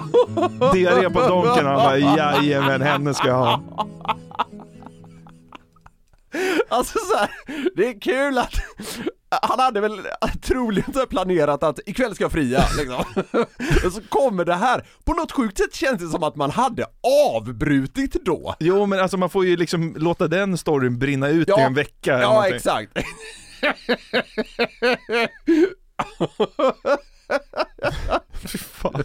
[0.73, 3.61] Diarré på donken han bara jajamän henne ska jag ha.
[6.69, 7.29] Alltså så här,
[7.75, 8.53] det är kul att
[9.41, 10.01] han hade väl
[10.41, 13.03] troligen planerat att ikväll ska jag fria liksom.
[13.85, 14.85] Och så kommer det här.
[15.03, 16.85] På något sjukt sätt känns det som att man hade
[17.35, 18.55] avbrutit då.
[18.59, 21.59] Jo men alltså man får ju liksom låta den storyn brinna ut Ja.
[21.59, 22.91] i en vecka Ja exakt.
[28.33, 29.03] Fy fan.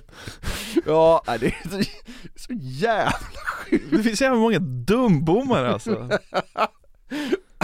[0.87, 1.83] Ja, det är så,
[2.37, 3.13] så jävla
[3.91, 6.09] Det finns jävla många dumbommar alltså.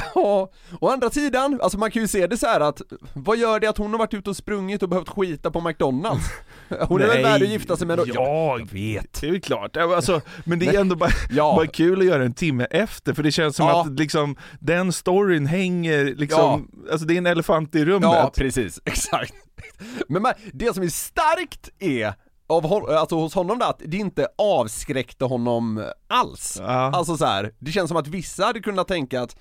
[0.15, 2.83] Ja, å andra sidan, alltså man kan ju se det så här att
[3.15, 6.25] vad gör det att hon har varit ute och sprungit och behövt skita på McDonalds?
[6.89, 8.05] Hon är väl värd att gifta sig med då?
[8.07, 9.21] Ja, jag vet.
[9.21, 11.53] Det är väl klart, Ja, alltså, men det är ändå bara, Ja.
[11.57, 13.81] bara kul att göra en timme efter för det känns som Ja.
[13.81, 18.03] att liksom, den storyn hänger liksom, alltså det är en elefant i rummet.
[18.03, 19.35] Ja, precis, exakt.
[20.09, 22.15] Men man, det som är starkt är
[22.49, 26.57] av hon, alltså hos honom där, att det inte avskräckte honom alls.
[26.61, 26.67] Ja.
[26.95, 29.37] Alltså så här, det känns som att vissa hade kunnat tänka att,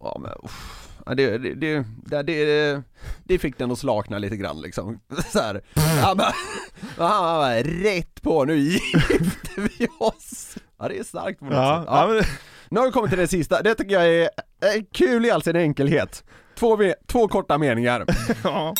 [0.00, 2.82] ja men uff, ja, det, det, det, det,
[3.24, 5.00] det, fick den att slakna lite grann liksom.
[5.32, 6.26] Så här, ja, men,
[6.98, 10.54] ja, men, rätt på, nu gifter vi oss.
[10.78, 11.88] Ja det är starkt på något Ja, sätt.
[11.90, 12.22] ja, men,
[12.68, 14.28] Nu har vi kommit till det sista, det tycker jag är,
[14.60, 16.24] är kul i all sin enkelhet.
[16.58, 18.04] Två, två korta meningar.
[18.44, 18.74] ja.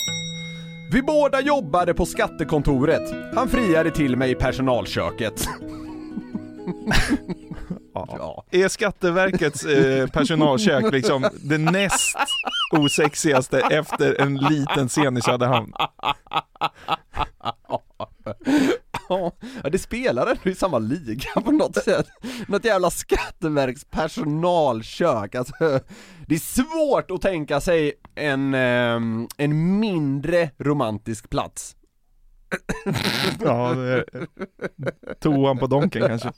[0.93, 3.35] Vi båda jobbade på skattekontoret.
[3.35, 5.49] Han friade till mig i personalköket.
[8.09, 8.45] Ja.
[8.51, 12.17] Är Skatteverkets eh, personalkök liksom det näst
[12.73, 15.73] osexigaste efter en liten scen i Söderhamn?
[19.09, 19.33] Ja,
[19.71, 22.07] det spelar ändå i samma liga på något sätt.
[22.49, 25.35] Något jävla Skatteverks personalkök.
[25.35, 25.55] Alltså,
[26.27, 31.77] det är svårt att tänka sig en, ehm, en mindre romantisk plats.
[33.45, 34.05] Ja, det är,
[35.21, 36.33] toan på Donken kanske.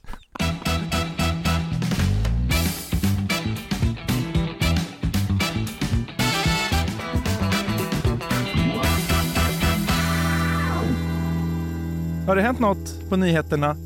[12.30, 13.76] Har det hänt något på nyheterna?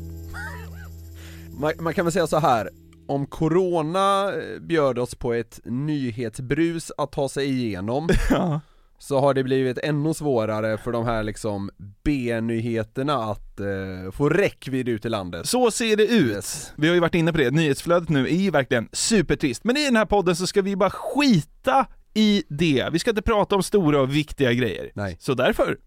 [1.59, 2.69] Man, man kan väl säga så här.
[3.07, 8.61] Om Corona eh, bjöd oss på ett nyhetsbrus att ta sig igenom Ja.
[8.99, 11.69] så har det blivit ännu svårare för de här liksom
[12.03, 15.47] B-nyheterna att eh, få räckvidd ut i landet.
[15.47, 16.31] Så ser det ut.
[16.31, 16.73] Yes.
[16.75, 19.63] Vi har ju varit inne på det, nyhetsflödet nu är ju verkligen supertrist.
[19.63, 22.89] Men i den här podden så ska vi bara skita i det.
[22.91, 24.91] Vi ska inte prata om stora och viktiga grejer.
[24.93, 25.17] Nej.
[25.19, 25.77] Så därför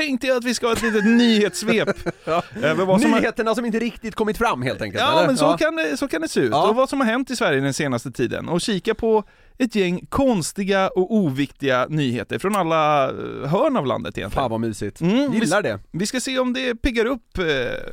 [0.00, 1.88] tänkte jag att vi ska ha ett litet nyhetssvep
[2.24, 2.98] som har...
[2.98, 5.26] Nyheterna som inte riktigt kommit fram helt enkelt Ja eller?
[5.26, 6.68] men så, Kan det, så kan det se ut, Ja.
[6.68, 9.24] och vad som har hänt i Sverige den senaste tiden och kika på
[9.58, 14.42] ett gäng konstiga och oviktiga nyheter från alla eh, hörn av landet egentligen.
[14.42, 15.00] Fan vad mysigt.
[15.00, 15.78] Mm, Gillar det.
[15.90, 17.44] Vi ska se om det piggar upp, eh,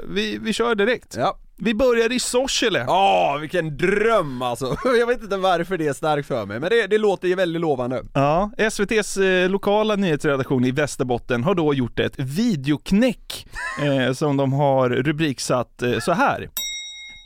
[0.10, 1.16] vi, vi kör direkt.
[1.18, 1.38] Ja.
[1.58, 2.86] Vi börjar i Sorsele.
[2.88, 4.76] Åh, vilken dröm alltså!
[5.00, 7.62] Jag vet inte varför det är starkt för mig, men det, det låter ju väldigt
[7.62, 8.04] lovande.
[8.14, 13.48] Ja, SVTs eh, lokala nyhetsredaktion i Västerbotten har då gjort ett videoknäck
[13.84, 16.50] eh, som de har rubriksatt eh, så här.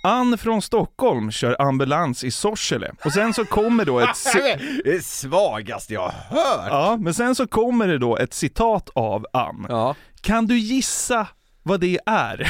[0.04, 2.92] Ann från Stockholm kör ambulans i Sorsele.
[3.06, 4.10] Och sen så kommer då ett...
[4.34, 6.68] ci- Det är svagaste jag har hört!
[6.70, 9.66] Ja, men sen så kommer det då ett citat av Ann.
[9.70, 9.96] Ja.
[10.22, 11.28] Kan du gissa
[11.64, 12.48] vad det är?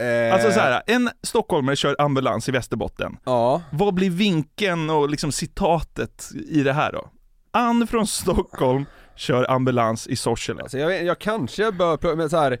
[0.00, 3.16] Eh, Alltså så här, en stockholmare kör ambulans i Västerbotten.
[3.24, 3.62] Ja.
[3.72, 7.08] Vad blir vinkeln och liksom citatet i det här då?
[7.50, 8.84] Ann från Stockholm
[9.16, 10.62] kör ambulans i Sorsele.
[10.62, 12.58] Alltså jag, jag kanske bör men så här.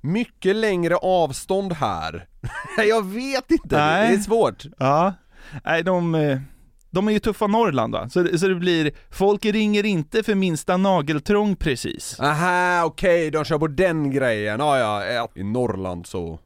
[0.00, 2.26] Mycket längre avstånd här.
[2.88, 4.08] Jag vet inte, Nej.
[4.08, 4.64] det är svårt.
[4.78, 5.14] Ja,
[5.64, 6.38] nej de, eh,
[6.96, 8.08] de är ju tuffa Norrland va?
[8.08, 12.20] Så, det- så det blir, folk ringer inte för minsta nageltrång precis.
[12.20, 14.60] Aha, okej, de kör på den grejen.
[14.60, 16.38] Ja, ja, I Norrland så,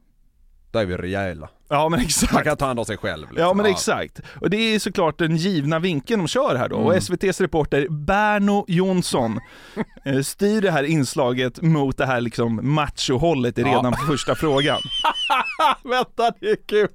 [0.71, 1.49] där är vi rejäla.
[1.71, 2.43] Ja men Man exakt.
[2.43, 3.21] kan ta hand om sig själv.
[3.21, 3.37] Liksom.
[3.47, 4.19] Ja men exakt.
[4.41, 6.75] Och det är såklart den givna vinkeln de kör här då.
[6.75, 9.39] Och SVTs reporter Berno Jonsson
[10.05, 14.79] eh, styr det här inslaget mot det här liksom machohållet redan på första frågan.
[15.83, 16.87] Vänta, det är kul!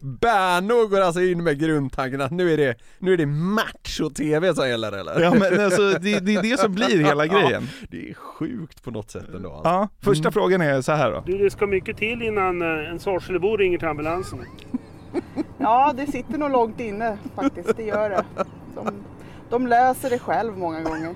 [0.00, 4.68] Berno går alltså in med grundtanken att nu är det, nu är det macho-tv som
[4.68, 5.20] gäller eller?
[5.20, 7.68] Ja men alltså det, det är det som blir hela grejen.
[7.90, 9.68] Det är sjukt på något sätt ändå alltså.
[9.68, 11.22] Ja, första frågan är så här då.
[11.26, 14.38] Du, det ska mycket till innan eh, en Sorselebo ringer till ambulansen.
[15.58, 17.76] Ja, det sitter nog långt inne faktiskt.
[17.76, 18.24] Det gör det.
[18.74, 19.04] De,
[19.50, 21.14] de löser det själv många gånger.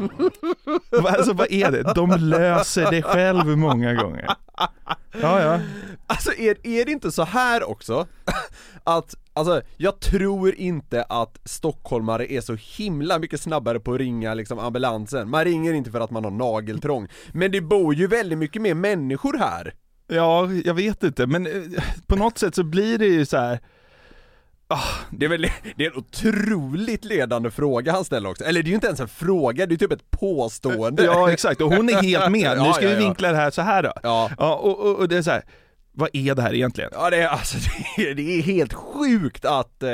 [1.06, 1.92] Alltså vad är det?
[1.94, 4.26] De löser det själv många gånger.
[5.20, 5.60] Ja, ja.
[6.06, 8.06] Alltså är, är det inte så här också?
[8.84, 14.34] Att, alltså jag tror inte att stockholmare är så himla mycket snabbare på att ringa
[14.34, 18.38] liksom ambulansen Man ringer inte för att man har nageltrång Men det bor ju väldigt
[18.38, 19.74] mycket mer människor här
[20.10, 23.60] Ja, jag vet inte, men eh, på något sätt så blir det ju så här.
[25.10, 25.46] Det är väl,
[25.76, 29.00] det är en otroligt ledande fråga han ställer också, eller det är ju inte ens
[29.00, 32.58] en fråga, det är typ ett påstående Ja, exakt, och hon är helt med.
[32.62, 33.00] Nu ska ja, vi ja.
[33.00, 33.92] vinkla det här så här då.
[34.02, 34.30] Ja.
[34.38, 35.44] Ja, och, och, och det är så här.
[35.92, 36.90] vad är det här egentligen?
[36.94, 37.58] Ja det är alltså,
[37.96, 39.90] det är, det är helt sjukt att, eh,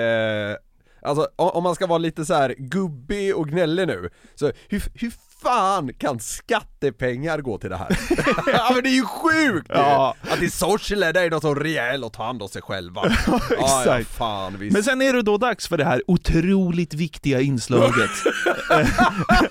[1.02, 5.12] Alltså om man ska vara lite så här gubbig och gnällig nu, så hur, hur
[5.46, 7.88] fan kan skattepengar gå till det här?
[8.52, 9.74] ja men det är ju sjukt ju!
[9.74, 10.14] Ja.
[10.30, 13.02] Att i Sorsele där är de så rejäla och tar hand om sig själva.
[13.26, 14.16] Ja, ja, Exakt.
[14.18, 14.72] fan visst.
[14.72, 18.10] Men sen är det då dags för det här otroligt viktiga inslaget.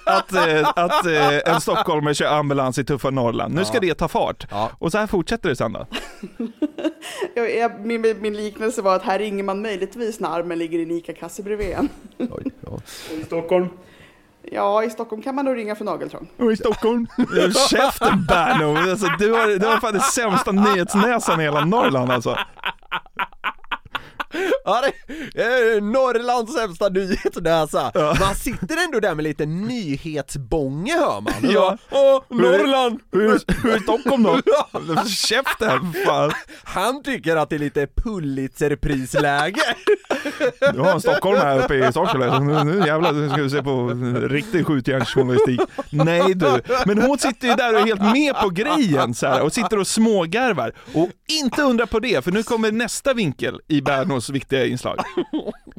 [0.05, 3.55] Att eh, att eh, en stockholmare kör ambulans i tuffa Norrland.
[3.55, 3.79] Nu ska Ja.
[3.79, 4.47] det ta fart.
[4.51, 4.71] Ja.
[4.79, 5.87] Och så här fortsätter det sen då.
[7.83, 11.43] Min, min liknelse var att här ringer man möjligtvis när armen ligger i en ICA-kasse
[11.43, 11.89] bredvid en.
[12.17, 12.79] Oj, ja.
[13.21, 13.67] I Stockholm.
[14.51, 16.27] Ja, i Stockholm kan man nog ringa för nageltrång.
[16.37, 17.07] Och i Stockholm.
[17.69, 18.89] Käften Berno!
[18.91, 22.37] Alltså, du, har, du har fan den sämsta nyhetsnäsan i hela Norrland alltså.
[24.65, 24.83] Ja,
[25.33, 27.91] det är Norrlands sämsta nyhetsnäsa.
[28.19, 31.33] Man sitter ändå där med lite nyhetsbånge hör man.
[31.41, 31.77] Ja.
[31.91, 32.99] Åh, Norrland!
[33.11, 34.41] Hur, hur är Stockholm då?
[35.05, 35.93] Käften!
[36.05, 36.31] Fan.
[36.63, 39.75] Han tycker att det är lite Pulitzerprisläge.
[40.73, 43.49] Du har en stockholmare här uppe i Sorsele, så nu, nu jävlar nu ska vi
[43.49, 43.87] se på
[44.21, 45.59] riktig skjutjärnsjournalistik.
[45.89, 49.41] Nej du, men hon sitter ju där och är helt med på grejen så här,
[49.41, 50.71] och sitter och smågarvar.
[50.93, 51.09] Och
[51.41, 54.99] inte undra på det, för nu kommer nästa vinkel i Bernos viktiga inslag.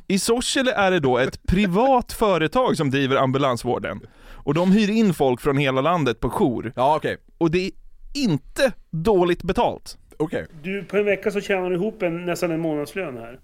[0.08, 4.00] I Sorsele är det då ett privat företag som driver ambulansvården.
[4.32, 6.72] Och de hyr in folk från hela landet på jour.
[6.76, 7.70] Ja okej, Och det är
[8.14, 9.98] inte dåligt betalt.
[10.16, 10.46] okej.
[10.62, 13.38] Du, på en vecka så tjänar du ihop en, nästan en månadslön här.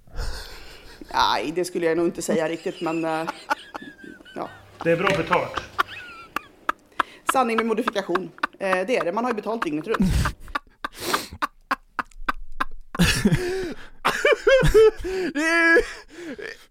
[1.14, 3.28] Nej, det skulle jag nog inte säga riktigt, men eh,
[4.34, 4.48] ja.
[4.84, 5.62] Det är bra betalt.
[7.32, 8.30] sanning med modifikation.
[8.58, 9.98] Eh, det är det, man har ju betalt dygnet runt.
[15.34, 15.84] Det är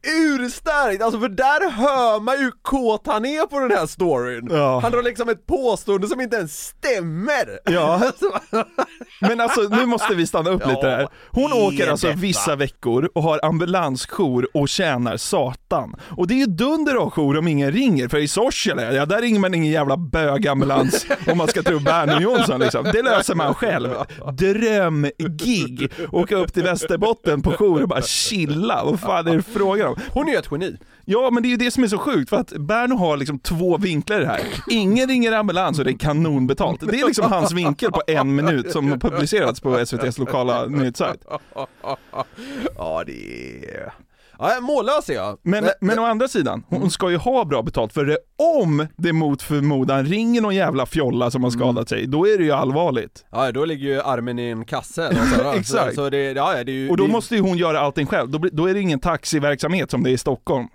[0.03, 4.47] urstarkt, alltså för där hör man ju hur kåt han är på den här storyn.
[4.51, 4.79] Ja.
[4.79, 7.59] Han drar liksom ett påstående som inte ens stämmer.
[7.65, 8.11] Ja.
[9.21, 11.07] Men alltså nu måste vi stanna upp lite här.
[11.29, 12.19] Hon åker alltså detta?
[12.19, 15.95] vissa veckor och har ambulansjour och tjänar satan.
[16.17, 19.21] Och det är ju dunder av jour om ingen ringer, för i Sorsele, ja där
[19.21, 22.83] ringer man ingen jävla bögambulans om man ska tro Berno Jonsson liksom.
[22.83, 23.89] Det löser man själv.
[24.33, 25.91] Drömgig!
[26.11, 29.95] Åka upp till Västerbotten på jour och bara chilla, vad fan det frågan om?
[30.09, 30.77] Hon är ju ett geni.
[31.05, 33.39] Ja men det är ju det som är så sjukt för att Berno har liksom
[33.39, 34.41] två vinklar i det här.
[34.69, 36.79] Ingen ringer ambulans och det är kanonbetalt.
[36.79, 41.21] Det är liksom hans vinkel på en minut som har publicerats på SVTs lokala nyhetssajt.
[42.75, 43.93] Ja det är...
[44.41, 45.37] Ja, mållös är jag.
[45.43, 48.17] Men, men å andra sidan, hon ska ju ha bra betalt för det,
[48.59, 52.43] om det mot förmodan ringer någon jävla fjolla som har skadat sig, då är det
[52.43, 53.25] ju allvarligt.
[53.31, 55.07] Ja då ligger ju armen i en kasse.
[55.55, 55.89] Exakt.
[55.89, 58.29] Så, så det, ja, det ju, Och då det, måste ju hon göra allting själv,
[58.29, 60.67] då, blir- då är det ingen taxiverksamhet som det är i Stockholm.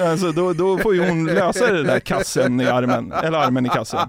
[0.00, 3.68] Alltså då, då får ju hon lösa det där kassen i armen, eller armen i
[3.68, 4.00] kassen.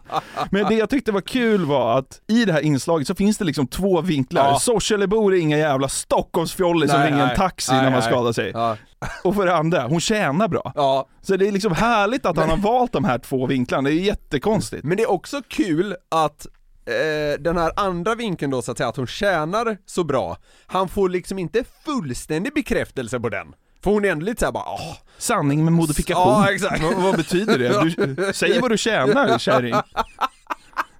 [0.51, 3.45] Men det jag tyckte var kul var att i det här inslaget så finns det
[3.45, 4.45] liksom två vinklar.
[4.47, 4.60] Ja.
[4.60, 8.51] Sorselebor är inga jävla Stockholmsfjollis som ringer en taxi Nej, när man skadar sig.
[8.53, 8.77] Ja.
[9.24, 10.72] Och för det andra, hon tjänar bra.
[10.76, 11.08] ja.
[11.22, 14.00] Så det är liksom härligt att han har valt de här två vinklarna, det är
[14.00, 14.84] jättekonstigt.
[14.84, 16.46] Men det är också kul att
[16.86, 20.89] eh, den här andra vinkeln då så att säga, att hon tjänar så bra, han
[20.89, 23.48] får liksom inte fullständig bekräftelse på den.
[23.84, 26.43] För hon är ändå lite såhär bara, åh, Sanning med modifikation.
[26.43, 26.84] Ja, exakt.
[26.84, 27.96] Vad, vad betyder det?
[28.06, 29.76] Du, säg vad du tjänar, kärring.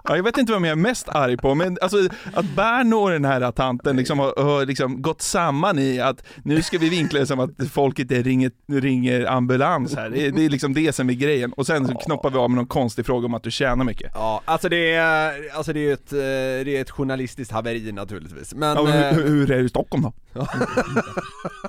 [0.08, 1.98] Ja, jag vet inte vem jag är mest arg på, men alltså
[2.34, 6.62] att Berno och den här tanten liksom har, har liksom gått samman i att nu
[6.62, 10.10] ska vi vinkla det som att folk inte ringer, ringer ambulans här.
[10.10, 11.54] Det är, det är liksom det som är grejen.
[11.54, 14.12] Och sen så knoppar vi av med någon konstig fråga om att du tjänar mycket.
[14.14, 16.18] ja, alltså det är, alltså det är ett, eh,
[16.66, 18.54] det är ett journalistiskt haveri naturligtvis.
[18.56, 20.46] Men, Ja, men eh, hur, hur är det i Stockholm då?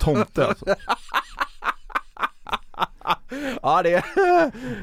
[0.01, 0.66] Tomte alltså.
[3.62, 4.05] Ja det är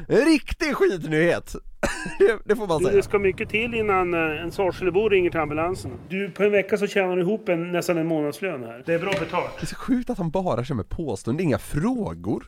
[0.08, 1.54] en riktig skitnyhet.
[2.18, 2.96] Det, det får man säga.
[2.96, 5.90] det ska mycket till innan eh, en Sorselebo ringer till ambulansen.
[6.08, 8.82] Du, på en vecka så tjänar du ihop en, nästan en månadslön här.
[8.86, 9.50] Det är bra betalt.
[9.60, 12.44] Det är så sjukt att han bara kör med påståenden, inga frågor.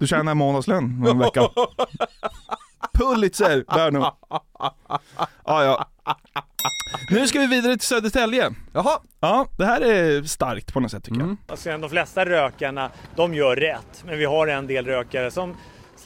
[0.00, 1.48] Du tjänar en månadslön en vecka.
[2.94, 3.98] Pulitzer, Berno.
[5.44, 5.86] Ja, ja.
[7.10, 8.50] Nu ska vi vidare till Södertälje.
[8.72, 11.36] Jaha, Ja, det här är starkt på något sätt tycker jag.
[11.46, 14.04] Alltså, de flesta rökarna, de gör rätt.
[14.06, 15.56] Men vi har en del rökare som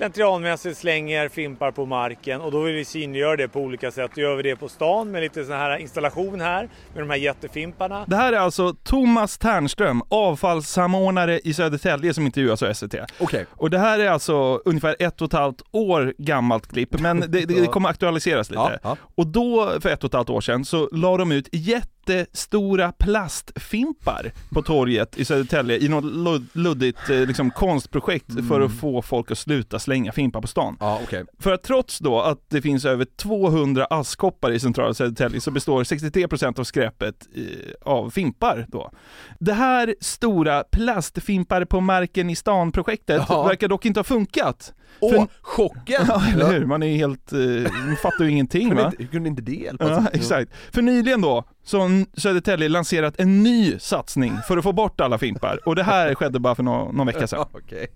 [0.00, 4.10] slentrianmässigt slänger fimpar på marken och då vill vi synliggöra det på olika sätt.
[4.14, 7.16] Då gör vi det på stan med lite sån här installation här med de här
[7.16, 8.04] jättefimparna.
[8.06, 12.94] Det här är alltså Thomas Ternström, avfallssamordnare i Södertälje som intervjuas av SVT.
[13.18, 13.46] okej.
[13.50, 17.26] Och det här är alltså ungefär ett och ett halvt år gammalt klipp, men det,
[17.26, 18.62] det, det kommer aktualiseras lite.
[18.62, 18.96] Ja, ja.
[19.14, 22.92] Och då, för ett och ett halvt år sedan, så la de ut jätte jättestora
[22.92, 29.02] plastfimpar på torget i Södertälje i något lud- luddigt eh, liksom, konstprojekt för att få
[29.02, 30.76] folk att sluta slänga fimpar på stan.
[30.80, 31.24] Ja, okej.
[31.38, 35.84] För att trots då att det finns över 200 askkoppar i centrala Södertälje så består
[35.84, 37.42] 63% av skräpet eh,
[37.82, 38.90] av fimpar då.
[39.38, 43.42] Det här stora plastfimpar på marken i stan-projektet Ja.
[43.42, 44.72] verkar dock inte ha funkat.
[45.00, 46.04] Åh, För- chocken!
[46.08, 46.66] Ja, eller hur?
[46.66, 47.38] Man är helt, eh,
[47.86, 48.92] man fattar ju ingenting Kunde va?
[48.98, 49.88] inte, kunde inte det hjälpa?
[49.88, 50.50] Ja, exakt.
[50.72, 55.18] För nyligen då, så har Södertälje lanserat en ny satsning för att få bort alla
[55.18, 55.58] fimpar.
[55.66, 57.46] Och det här skedde bara för nå- någon vecka sedan.
[57.52, 57.86] Okej.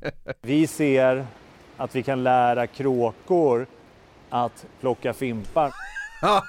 [0.43, 1.27] Vi ser
[1.77, 3.67] att vi kan lära kråkor
[4.31, 5.73] att plocka fimpar.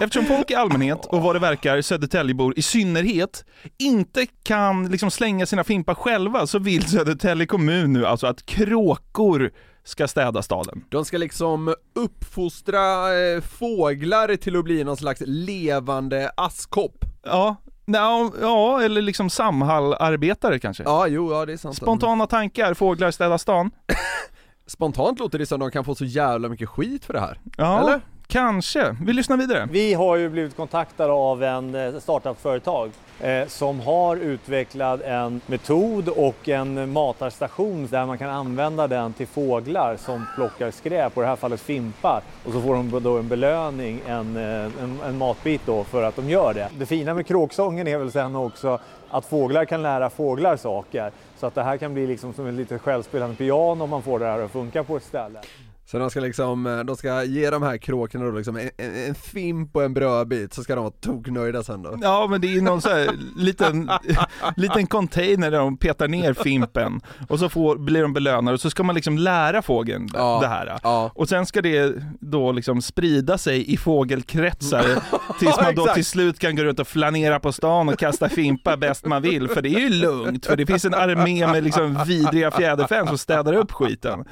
[0.00, 3.44] Eftersom folk i allmänhet och vad det verkar Södertäljebor i synnerhet
[3.78, 9.50] inte kan liksom slänga sina fimpar själva så vill Södertälje kommun nu alltså att kråkor
[9.84, 10.84] ska städa staden.
[10.88, 17.04] De ska liksom uppfostra eh, fåglar till att bli någon slags levande askkopp.
[17.24, 20.82] Ja, ja, ja eller liksom Samhall-arbetare kanske.
[20.82, 21.76] Ja, jo, ja det är sant.
[21.76, 23.70] Spontana tankar, fåglar städa stan.
[24.66, 27.40] Spontant låter det som de kan få så jävla mycket skit för det här.
[27.56, 28.00] Ja, Eller?
[28.28, 28.96] Kanske.
[29.02, 29.68] Vi lyssnar vidare.
[29.70, 36.08] Vi har ju blivit kontaktade av en eh, startup-företag eh, som har utvecklat en metod
[36.08, 41.24] och en matarstation där man kan använda den till fåglar som plockar skräp, och i
[41.24, 42.22] det här fallet fimpar.
[42.44, 46.16] Och så får de då en belöning, en, eh, en, en matbit då för att
[46.16, 46.68] de gör det.
[46.78, 48.78] Det fina med kråksången är väl sen också
[49.10, 51.10] att fåglar kan lära fåglar saker.
[51.38, 54.18] Så att det här kan bli liksom som ett lite självspelande piano om man får
[54.18, 55.40] det här att funka på ett ställe.
[55.86, 58.94] Så de ska liksom, eh, de ska ge de här kråkorna då liksom en, en,
[59.08, 61.98] en fimp och en brödbit så ska de vara toknöjda sen då.
[62.02, 63.90] Ja, men det är någon så här liten,
[64.56, 68.70] liten container där de petar ner fimpen och så får, blir de belönade och så
[68.70, 70.78] ska man liksom lära fågeln Ja, det här.
[70.82, 71.10] ja.
[71.14, 74.84] Och sen ska det då liksom sprida sig i fågelkretsar
[75.38, 78.76] tills man då till slut kan gå runt och flanera på stan och kasta fimpar
[78.76, 79.48] bäst man vill.
[79.48, 83.18] För det är ju lugnt, för det finns en armé med liksom vidriga fjäderfän som
[83.18, 84.24] städar upp skiten.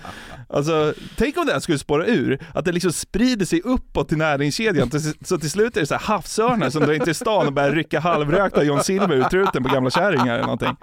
[0.48, 4.16] Alltså, tänk om det här skulle spåra ur, att det liksom sprider sig uppåt i
[4.16, 4.90] näringskedjan,
[5.24, 7.72] så till slut är det så här havsörnar som drar in till stan och börjar
[7.72, 10.76] rycka halvrökta John Silver ur truten på gamla kärringar eller någonting.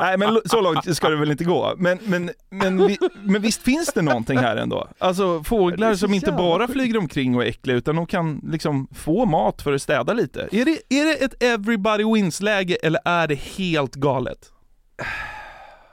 [0.00, 1.74] Nej men så långt ska det väl inte gå.
[1.76, 4.88] Men, men, men, vi, men visst finns det någonting här ändå?
[4.98, 9.26] Alltså fåglar som inte bara flyger omkring och är äckliga utan de kan liksom få
[9.26, 10.48] mat för att städa lite.
[10.52, 14.38] Är det, är det ett everybody wins-läge eller är det helt galet?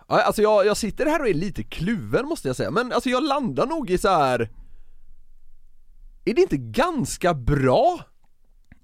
[0.10, 3.10] Ja, alltså jag, jag sitter här och är lite kluven måste jag säga, men alltså
[3.10, 4.50] jag landar nog i så här.
[6.26, 8.00] Är det inte ganska bra?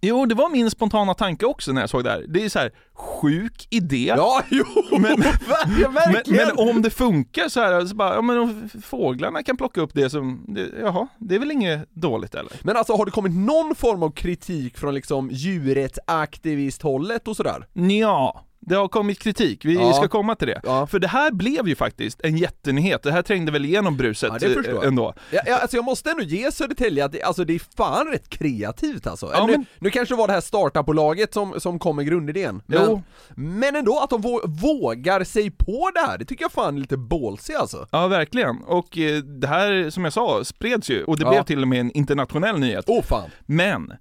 [0.02, 2.26] Jo, det var min spontana tanke också när jag såg det här.
[2.28, 4.14] Det är så här, sjuk idé.
[4.18, 4.66] Ja, jo!
[4.92, 5.94] Men- verkligen!
[5.94, 9.82] Men, men om det funkar så här, så bara, ja men om fåglarna kan plocka
[9.82, 12.54] upp det som, det, jaha, det är väl inget dåligt eller?
[12.64, 17.68] Men alltså har det kommit någon form av kritik från liksom djurrättsaktivisthållet och sådär?
[18.00, 19.94] Ja, det har kommit kritik, vi Ja.
[19.94, 20.62] ska komma till det.
[20.64, 20.88] Ja.
[20.88, 24.48] För det här blev ju faktiskt en jättenyhet, det här trängde väl igenom bruset Ja,
[24.48, 24.86] det jag.
[24.86, 25.14] ändå.
[25.32, 28.30] Ja, ja, alltså jag måste ändå ge Södertälje att det, alltså det är fan rätt
[28.30, 29.30] kreativt alltså.
[29.34, 32.62] Ja, nu, men- nu kanske det var det här startupbolaget som, som kom med grundidén,
[32.68, 33.04] Jo.
[33.36, 36.76] men, men ändå att de vå- vågar sig på det här, det tycker jag fan
[36.76, 37.88] är lite ballsy alltså.
[37.92, 38.58] Ja, verkligen.
[38.64, 41.80] Och eh, det här, som jag sa, spreds ju och det blev till och med
[41.80, 42.86] en internationell nyhet.
[42.88, 43.30] Åh oh, fan!
[43.46, 43.94] Men,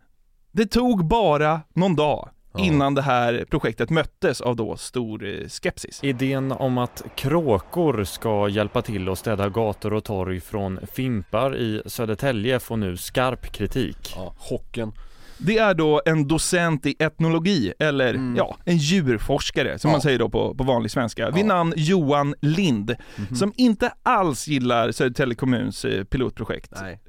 [0.53, 2.29] det tog bara någon dag
[2.59, 6.01] innan det här projektet möttes av då stor eh, skepsis.
[6.05, 11.83] Idén om att kråkor ska hjälpa till att städa gator och torg från fimpar i
[11.87, 14.13] Södertälje får nu skarp kritik.
[14.17, 14.93] Ja, chocken.
[15.39, 19.93] Det är då en docent i etnologi, eller ja, en djurforskare som Mm.
[19.93, 19.97] Ja.
[19.97, 21.49] man säger då på, på vanlig svenska, vid Ja.
[21.49, 23.37] namn Johan Lind, Mhm.
[23.37, 26.73] som inte alls gillar Södertälje kommuns eh, pilotprojekt.
[26.81, 27.01] Nej.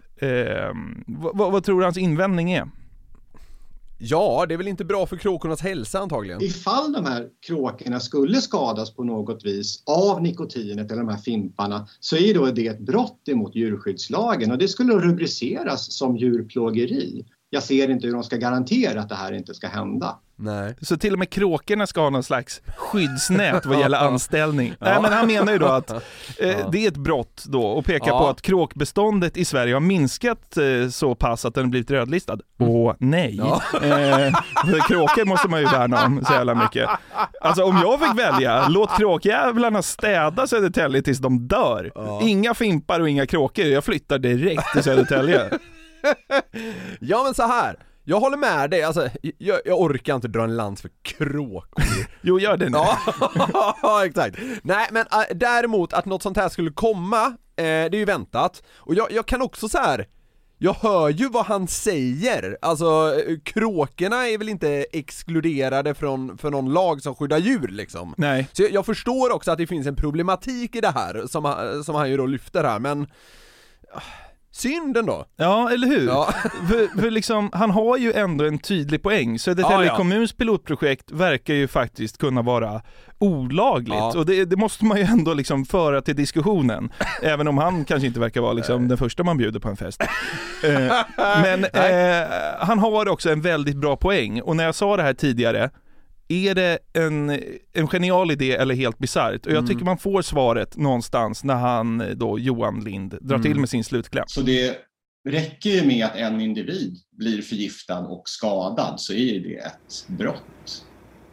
[1.08, 2.68] Vad, vad, vad tror du hans invändning är?
[3.98, 6.44] Ja, det är väl inte bra för kråkornas hälsa antagligen.
[6.44, 11.88] Ifall de här kråkorna skulle skadas på något vis av nikotinet eller de här fimparna
[12.00, 17.26] så är då det ett brott emot djurskyddslagen och det skulle rubriceras som djurplågeri.
[17.56, 20.16] Jag ser inte hur de ska garantera att det här inte ska hända.
[20.38, 20.76] Nej.
[20.82, 24.74] Så till och med kråkorna ska ha någon slags skyddsnät vad gäller anställning.
[24.80, 24.86] Ja.
[24.86, 28.08] Nej men han menar ju då att eh, det är ett brott då och pekar
[28.08, 28.20] Ja.
[28.20, 32.38] på att kråkbeståndet i Sverige har minskat eh, så pass att den blivit rödlistad.
[32.60, 33.36] Åh nej.
[33.36, 33.62] Ja.
[33.84, 34.34] Eh,
[34.88, 36.90] kråkor måste man ju värna om så jävla mycket.
[37.42, 41.92] Alltså om jag fick välja, låt kråkjävlarna städa Södertälje tills de dör.
[41.96, 42.20] Ja.
[42.24, 45.50] Inga fimpar och inga kråkor, jag flyttar direkt till Södertälje.
[47.00, 47.80] Ja men så här.
[48.04, 51.84] jag håller med dig, alltså jag, jag orkar inte dra en lans för kråkor.
[52.22, 52.78] Jo, gör det nu.
[53.82, 54.38] Ja, exakt.
[54.64, 58.64] Nej men äh, däremot att något sånt här skulle komma, eh, det är ju väntat.
[58.76, 60.08] Och jag, jag kan också så här.
[60.58, 66.74] jag hör ju vad han säger, alltså kråkorna är väl inte exkluderade från, för någon
[66.74, 68.14] lag som skyddar djur liksom.
[68.18, 68.48] Nej.
[68.54, 71.96] Så jag, jag förstår också att det finns en problematik i det här, som, som
[71.96, 73.08] han ju då lyfter här, men
[74.56, 75.26] Synd ändå.
[75.36, 76.08] Ja, eller hur?
[76.08, 76.34] Ja.
[76.70, 79.40] För, för liksom, han har ju ändå en tydlig poäng.
[79.40, 79.98] Södertälje Ja, ja.
[79.98, 82.82] kommuns pilotprojekt verkar ju faktiskt kunna vara
[83.20, 83.96] olagligt.
[83.96, 84.18] Ja.
[84.18, 86.90] Och det, det måste man ju ändå liksom föra till diskussionen.
[87.22, 90.04] även om han kanske inte verkar vara liksom den första man bjuder på en fest.
[90.64, 92.28] Eh, men eh,
[92.60, 94.42] han har också en väldigt bra poäng.
[94.42, 95.70] Och när jag sa det här tidigare,
[96.28, 97.30] är det en,
[97.74, 99.46] en genial idé eller helt bisarrt?
[99.46, 99.68] Och jag Mm.
[99.68, 103.60] tycker man får svaret någonstans när han eh, då, Johan Lind, drar till Mm.
[103.62, 104.26] med sin slutkläm.
[104.28, 104.78] Så det
[105.30, 110.46] räcker ju med att en individ blir förgiftad och skadad så är det ett brott.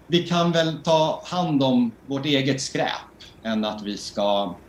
[0.09, 2.89] Vi kan väl ta hand om vårt eget skräp
[3.45, 4.61] än att vi ska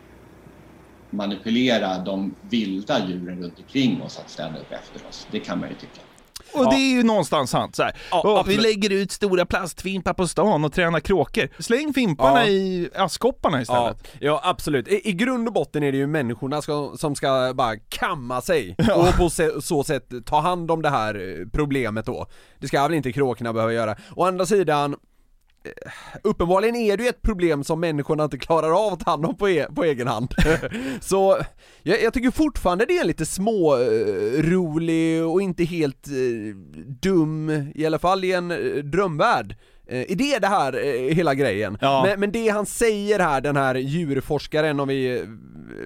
[1.17, 5.27] manipulera de vilda djuren runt omkring oss att ställa upp efter oss.
[5.31, 6.01] Det kan man ju tycka.
[6.55, 7.75] Och det är ju någonstans sant.
[7.75, 7.93] Så här.
[8.11, 11.49] Åh, vi lägger ut stora plastfimpar på stan och tränar kråkor.
[11.61, 12.47] Släng fimparna Ja.
[12.47, 13.97] i askopparna istället.
[14.11, 14.87] Ja, ja absolut.
[14.87, 18.75] I, I grund och botten är det ju människorna ska, som ska bara kamma sig
[18.87, 18.95] Ja.
[18.95, 22.25] och på se, så sätt ta hand om det här eh, problemet då.
[22.59, 23.95] Det ska väl inte kråkorna behöva göra.
[24.15, 24.95] Å andra sidan
[26.23, 29.37] Uppenbarligen är det ju ett problem som människorna inte klarar av att ta hand om
[29.37, 30.35] på, e på egen hand.
[31.01, 31.37] Så
[31.83, 36.55] jag, jag tycker fortfarande det är en lite små eh, rolig och inte helt eh,
[37.01, 39.55] dum, i alla fall i en eh, drömvärld.
[39.87, 41.77] Eh, idé det här, eh, hela grejen.
[41.81, 42.03] Ja.
[42.07, 45.23] Men, men det han säger här, den här djurforskaren om vi eh,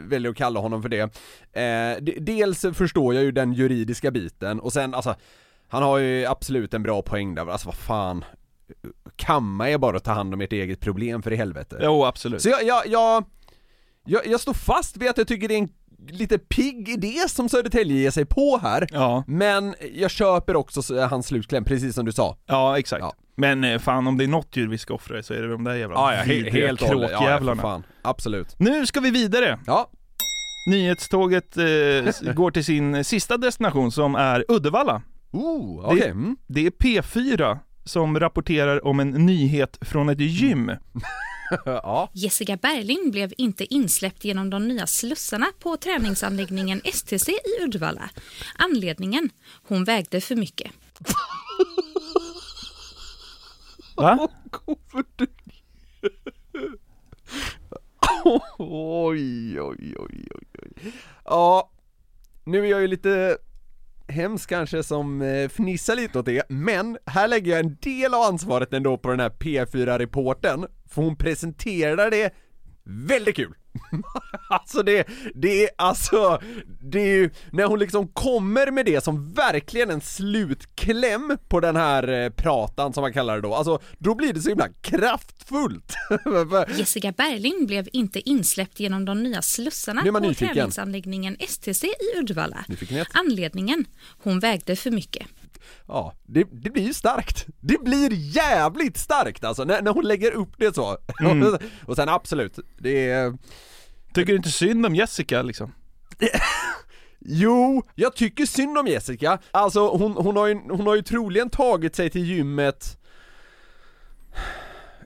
[0.03, 1.01] väljer att kalla honom för det.
[1.61, 5.15] Eh, dels förstår jag ju den juridiska biten och sen alltså,
[5.67, 8.25] han har ju absolut en bra poäng där, alltså vad fan.
[9.15, 11.77] Kamma är bara att ta hand om ert eget problem för i helvete.
[11.81, 12.41] Jo, absolut.
[12.41, 13.23] Så jag, jag, jag,
[14.05, 15.69] jag, jag står fast vid att jag tycker det är en
[16.09, 18.87] lite pigg idé som Södertälje ger sig på här.
[18.91, 19.23] Ja.
[19.27, 22.37] Men jag köper också hans slutkläm, precis som du sa.
[22.45, 23.05] Ja, exakt.
[23.35, 25.63] Men eh, fan, om det är något djur vi ska offra så är det de
[25.63, 26.87] där jävla Ja, ja, he- helt och.
[26.87, 27.61] Ja, ja, kråkjävlarna.
[27.61, 27.83] fan.
[28.01, 28.55] Absolut.
[28.59, 29.59] Nu ska vi vidare.
[29.67, 29.89] Ja.
[30.69, 31.63] Nyhetståget eh,
[32.33, 35.01] går till sin sista destination som är Uddevalla.
[35.31, 35.99] Oh, okej.
[35.99, 36.37] det, Mm.
[36.47, 37.57] det är P4
[37.87, 40.71] som rapporterar om en nyhet från ett gym.
[41.65, 42.09] ja.
[42.13, 48.09] Jessica Berling blev inte insläppt genom de nya slussarna på träningsanläggningen STC i Uddevalla.
[48.57, 49.29] Anledningen?
[49.67, 50.71] Hon vägde för mycket.
[53.95, 54.29] Va?
[58.57, 60.27] Oj, oj, oj, oj,
[60.63, 60.93] oj.
[61.25, 61.71] Ja,
[62.43, 63.37] nu är jag ju lite
[64.07, 68.21] hemskt kanske som eh, fnissar lite åt det, men här lägger jag en del av
[68.21, 72.33] ansvaret ändå på den här P4-reporten, för hon presenterar det
[72.83, 73.53] väldigt kul.
[74.49, 76.41] alltså det, det är alltså,
[76.81, 81.75] det är ju, när hon liksom kommer med det som verkligen en slutkläm på den
[81.75, 85.95] här eh, pratan som man kallar det då, alltså då blir det så himla kraftfullt.
[86.77, 92.65] Jessica Berling blev inte insläppt genom de nya slussarna på träningsanläggningen STC i Uddevalla.
[93.13, 93.85] Anledningen?
[94.17, 95.27] Hon vägde för mycket.
[95.87, 97.45] Ja, det, det blir ju starkt.
[97.59, 100.97] Det blir jävligt starkt alltså, när, när hon lägger upp det så.
[101.21, 101.57] Mm.
[101.85, 103.37] och sen absolut, det är...
[104.13, 105.73] Tycker du inte synd om Jessica liksom?
[107.19, 109.39] Jo, jag tycker synd om Jessica.
[109.51, 112.97] Alltså hon, hon, har ju, hon har ju troligen tagit sig till gymmet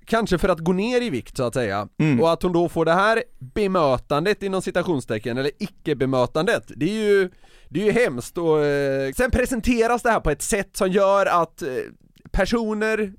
[0.06, 1.88] Kanske för att gå ner i vikt så att säga,
[2.22, 7.30] och att hon då får det här bemötandet inom citationstecken, eller icke-bemötandet, det är ju,
[7.74, 11.26] det är ju hemskt och eh, sen presenteras det här på ett sätt som gör
[11.26, 11.70] att eh,
[12.32, 13.14] personer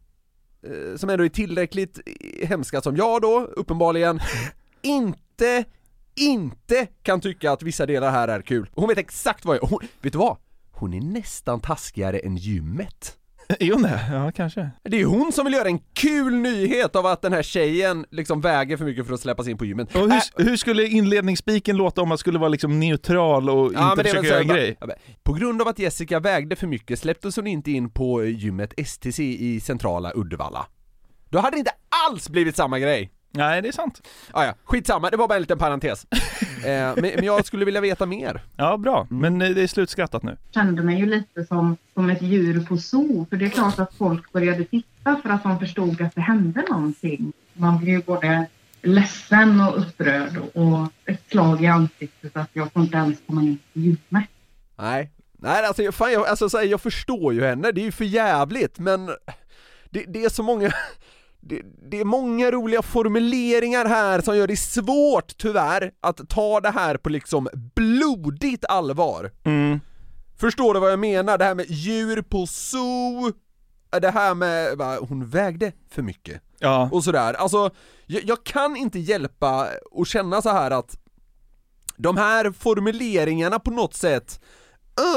[0.67, 4.21] eh, som ändå är tillräckligt eh, hemska som jag då, uppenbarligen,
[4.83, 5.65] inte,
[6.15, 8.71] inte kan tycka att vissa delar här är kul.
[8.75, 10.37] Hon vet exakt vad jag, hon, vet du vad?
[10.71, 13.19] Hon är nästan taskigare än gymmet.
[13.61, 14.01] Är hon det?
[14.13, 14.71] Ja, kanske.
[14.83, 18.41] Det är hon som vill göra en kul nyhet av att den här tjejen liksom
[18.41, 19.95] väger för mycket för att släppas in på gymmet.
[19.95, 24.01] Och hur, hur skulle inledningsspiken låta om man skulle vara liksom neutral och inte det
[24.01, 24.77] är försöka göra en grej?
[24.81, 24.87] ja,
[25.23, 29.23] På grund av att Jessica vägde för mycket släpptes hon inte in på gymmet STC
[29.23, 30.67] i centrala Uddevalla.
[31.31, 31.73] Då hade det inte
[32.09, 33.11] alls blivit samma grej.
[33.35, 34.09] Nej, det är sant.
[34.33, 36.07] Ah, ja, skitsamma, det var bara en liten parentes.
[36.65, 38.43] eh, men, men jag skulle vilja veta mer.
[38.57, 39.07] Ja, bra.
[39.11, 40.37] Men eh, det är slutskattat nu.
[40.55, 43.27] kände mig ju lite som, som ett djur på zoo.
[43.31, 46.65] För det är klart att folk började titta för att de förstod att det hände
[46.71, 47.33] någonting.
[47.53, 48.47] Man blev ju både
[48.83, 53.59] ledsen och upprörd och ett slag i ansiktet att jag får inte ens komma in
[53.73, 54.29] på gymmet.
[54.79, 57.85] Nej, nej alltså, jag- fan, jag, alltså så här, jag förstår ju henne, det är
[57.85, 59.07] ju för jävligt men
[59.91, 60.73] det, det är så många
[61.43, 66.71] det, det är många roliga formuleringar här som gör det svårt tyvärr att ta det
[66.71, 69.31] här på liksom blodigt allvar.
[69.45, 69.81] Mm.
[70.41, 71.39] Förstår du vad jag menar?
[71.39, 73.33] Det här med djur på zoo,
[74.01, 76.41] det här med, va, hon vägde för mycket.
[76.59, 76.89] Ja.
[76.93, 77.71] Och sådär, alltså
[78.07, 79.69] jag, jag kan inte hjälpa
[80.01, 80.99] att känna så här att
[81.97, 84.41] de här formuleringarna på något sätt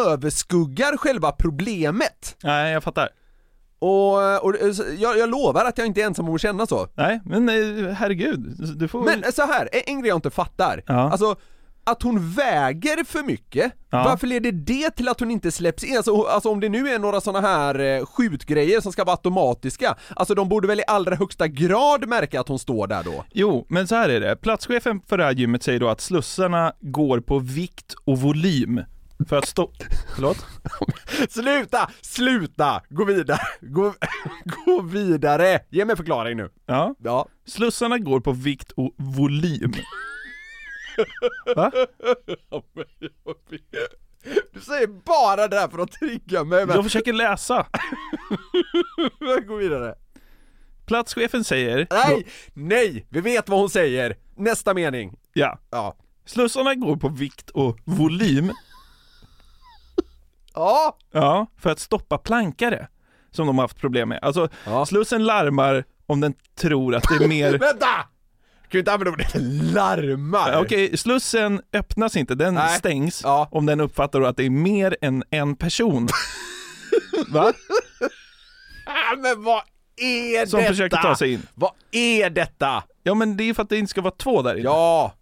[0.08, 2.38] överskuggar själva problemet.
[2.44, 3.10] Nej, jag fattar.
[3.86, 4.56] Och, och
[4.98, 6.88] jag, jag lovar att jag inte är ensam om att känna så.
[6.94, 10.84] Nej, men eh, herregud, du får Men så här, en, en grej jag inte fattar.
[10.86, 11.12] Ja.
[11.12, 11.36] Alltså,
[11.88, 14.04] att hon väger för mycket, Ja.
[14.04, 15.98] varför leder det till att hon inte släpps in?
[15.98, 19.96] Alltså, alltså om det nu är några sådana här eh, skjutgrejer som ska vara automatiska,
[20.16, 23.26] alltså de borde väl i allra högsta grad märka att hon står där då?
[23.32, 24.36] Jo, men så här är det.
[24.36, 28.82] Platschefen för det här gymmet säger då att slussarna går på vikt och volym.
[29.30, 29.72] För att stå...
[30.16, 30.46] Förlåt?
[31.30, 31.92] Sluta!
[32.02, 32.82] Sluta!
[32.90, 33.40] Gå vidare!
[33.62, 33.94] Gå,
[34.66, 35.60] gå vidare!
[35.70, 36.50] Ge mig förklaring nu.
[36.66, 36.96] Ja.
[37.00, 37.28] Ja.
[37.46, 39.74] Slussarna går på vikt och volym.
[41.56, 41.72] Va?
[44.54, 46.76] Du säger bara det här för att trigga mig men...
[46.76, 47.66] Jag försöker läsa.
[49.48, 49.96] Gå vidare.
[50.86, 51.88] Platschefen säger...
[51.92, 52.28] Nej!
[52.54, 53.08] Nej!
[53.10, 54.18] Vi vet vad hon säger!
[54.36, 55.18] Nästa mening.
[55.34, 55.60] Ja.
[55.70, 55.96] Ja.
[56.26, 58.52] Slussarna går på vikt och volym.
[60.56, 60.98] Ja.
[61.12, 62.88] Ja, för att stoppa plankare.
[63.32, 64.20] Som de har haft problem med.
[64.22, 64.50] Alltså,
[64.88, 67.52] Slussen larmar om den tror att det är mer...
[67.60, 67.86] Vänta!
[67.86, 69.32] Kan ju inte använda ordet
[69.74, 70.52] larmar!
[70.52, 72.78] Ja, Okej, slussen öppnas inte, den Nej.
[72.78, 76.08] stängs om den uppfattar att det är mer än en person.
[77.28, 77.54] Va?
[78.86, 79.62] Ah, men vad
[79.98, 80.72] är Som detta?
[80.72, 81.42] försöker ta sig in.
[81.56, 82.84] Vad är detta?
[83.04, 84.64] Ja men det är för att det inte ska vara två där inne.
[84.64, 85.14] Ja!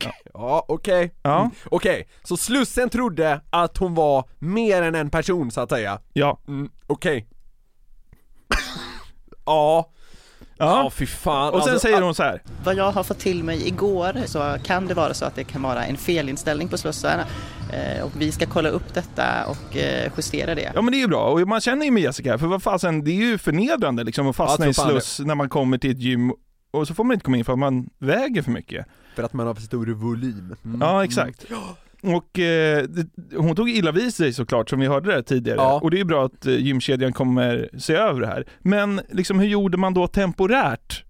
[0.34, 1.14] Ja, okej.
[1.22, 1.38] Ja.
[1.38, 1.50] Mm.
[1.64, 5.98] Okej, så Slussen trodde att hon var mer än en person så att säga?
[6.12, 6.38] Ja.
[6.48, 7.26] Mm, okej.
[9.46, 9.92] ja.
[10.58, 11.54] Ja, fy fan.
[11.54, 12.42] Och sen Alltså, säger hon så här.
[12.64, 15.62] Vad jag har fått till mig igår så kan det vara så att det kan
[15.62, 17.26] vara en felinställning på slussarna
[17.72, 20.72] Eh, och vi ska kolla upp detta och eh, justera det.
[20.74, 23.04] Ja men det är ju bra, och man känner ju med Jessica, för vad fasen,
[23.04, 25.98] det är ju förnedrande liksom att fastna Ja, i sluss när man kommer till ett
[25.98, 26.32] gym
[26.70, 28.86] och så får man inte komma in för att man väger för mycket.
[29.16, 30.56] För att man har för stor volym.
[30.64, 30.80] Mm.
[30.80, 31.44] Ja exakt.
[32.02, 33.06] Och eh, det,
[33.36, 35.56] hon tog illa vid sig såklart som vi hörde där tidigare.
[35.56, 35.80] Ja.
[35.82, 38.46] Och det är bra att eh, gymkedjan kommer se över det här.
[38.62, 41.02] Men liksom hur gjorde man då temporärt?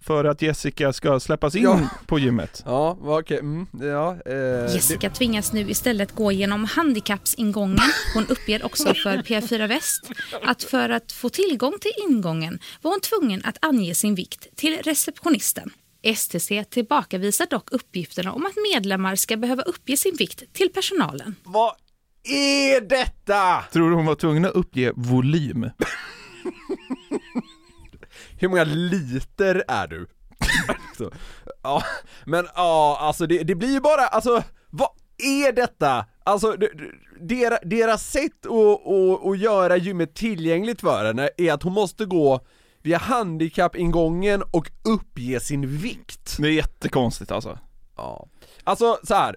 [0.00, 1.80] För att Jessica ska släppas in Ja.
[2.06, 2.62] på gymmet?
[2.66, 4.16] Ja, okej, mm, ja.
[4.26, 7.78] Eh, Jessica tvingas nu istället gå genom handikappsingången.
[8.14, 10.10] Hon uppger också för P4 Väst
[10.42, 14.78] att för att få tillgång till ingången var hon tvungen att ange sin vikt till
[14.84, 15.70] receptionisten.
[16.14, 21.34] STC tillbakavisar dock uppgifterna om att medlemmar ska behöva uppge sin vikt till personalen.
[21.44, 21.74] Vad
[22.24, 23.64] är detta?
[23.72, 25.70] Tror du hon var tvungen att uppge volym?
[28.38, 30.06] Hur många liter är du?
[30.98, 31.10] Så,
[31.62, 31.82] ja,
[32.24, 34.88] men ja, alltså det, det blir ju bara, alltså vad
[35.18, 36.04] är detta?
[36.24, 36.56] Alltså
[37.20, 42.04] deras, deras sätt att, att, att göra gymmet tillgängligt för henne är att hon måste
[42.04, 42.40] gå
[42.86, 46.36] via handikappingången och uppge sin vikt.
[46.38, 47.58] Det är jättekonstigt alltså.
[47.96, 48.28] Ja.
[48.64, 49.36] Alltså så här.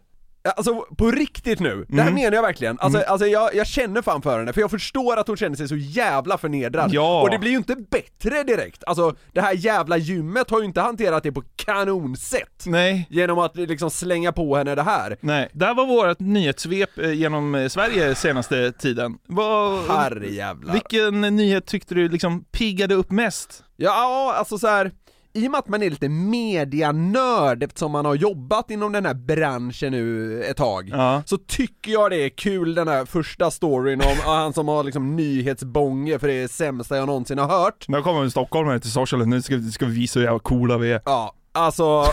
[0.57, 2.13] Alltså på riktigt nu, det här Mm.
[2.13, 2.79] menar jag verkligen.
[2.79, 3.11] Alltså, Mm.
[3.11, 5.75] alltså jag, jag känner fan för henne, för jag förstår att hon känner sig så
[5.75, 6.89] jävla förnedrad.
[6.93, 7.21] Ja.
[7.21, 8.83] Och det blir ju inte bättre direkt.
[8.87, 12.63] Alltså det här jävla gymmet har ju inte hanterat det på kanonsätt.
[12.65, 13.07] Nej.
[13.09, 15.17] Genom att liksom slänga på henne det här.
[15.21, 19.17] Nej, det här var vårt nyhetssvep eh, genom eh, Sverige senaste tiden.
[19.27, 20.73] Vad, Herrejävlar.
[20.73, 23.63] vilken nyhet tyckte du liksom piggade upp mest?
[23.77, 24.91] Ja, alltså så här.
[25.39, 29.13] I och med att man är lite medianörd eftersom man har jobbat inom den här
[29.13, 31.23] branschen nu ett tag, Ja.
[31.25, 35.15] så tycker jag det är kul den här första storyn om han som har liksom
[35.15, 37.85] nyhetsbånge för det är det sämsta jag någonsin har hört.
[37.87, 40.91] Nu kommer en stockholmare till social, nu ska, ska vi visa hur jävla coola vi
[40.91, 41.01] är.
[41.05, 42.03] Ja, alltså,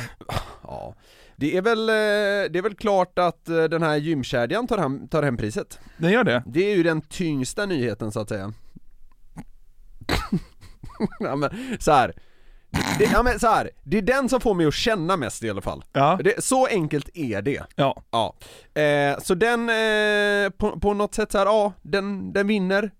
[0.62, 0.94] ja.
[1.36, 5.08] Det är väl, eh, det är väl klart att eh, den här gymkedjan tar hem,
[5.08, 5.78] tar hem priset.
[5.96, 6.42] Den gör det?
[6.46, 8.52] Det är ju den tyngsta nyheten så att säga.
[11.20, 11.50] ja men
[11.80, 12.12] så här.
[12.98, 13.70] Det, ja men så här.
[13.84, 15.84] det är den som får mig att känna mest i alla fall.
[15.92, 16.18] Ja.
[16.24, 17.62] Det, så enkelt är det.
[17.76, 18.02] Ja.
[18.10, 18.36] Ja.
[18.82, 22.90] Eh, så den, eh, på, på något sätt så här, ja, den, den vinner.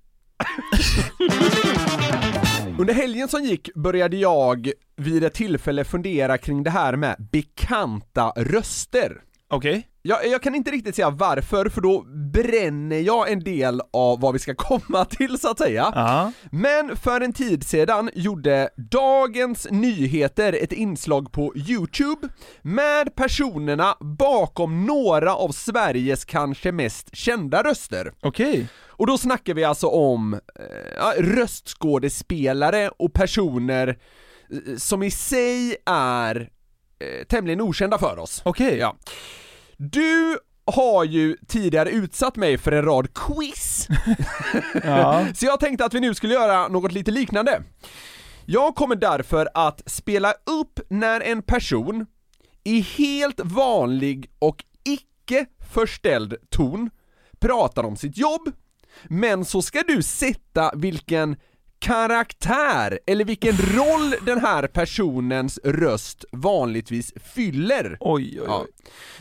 [2.79, 8.33] Under helgen som gick började jag vid ett tillfälle fundera kring det här med bekanta
[8.37, 9.23] röster.
[9.49, 9.89] Okej.
[10.07, 14.33] Jag, jag kan inte riktigt säga varför, för då bränner jag en del av vad
[14.33, 15.93] vi ska komma till så att säga.
[15.95, 16.33] Ja.
[16.53, 22.29] Men för en tid sedan gjorde Dagens Nyheter ett inslag på Youtube
[22.63, 28.13] med personerna bakom några av Sveriges kanske mest kända röster.
[28.21, 28.69] Okej.
[28.89, 36.51] Och då snackar vi alltså om eh, röstskådespelare och personer eh, som i sig är
[36.99, 38.43] eh, tämligen okända för oss.
[38.45, 38.77] Okej.
[38.79, 38.97] Ja.
[39.77, 43.89] Du har ju tidigare utsatt mig för en rad quiz.
[44.85, 45.27] Ja.
[45.35, 47.63] Så jag tänkte att vi nu skulle göra något lite liknande.
[48.45, 52.07] Jag kommer därför att spela upp när en person
[52.65, 56.91] i helt vanlig och icke förställd ton
[57.41, 58.53] pratar om sitt jobb,
[59.05, 61.37] men så ska du sätta vilken
[61.87, 67.97] karaktär eller vilken roll den här personens röst vanligtvis fyller.
[68.01, 68.67] Oj, oj, Ja.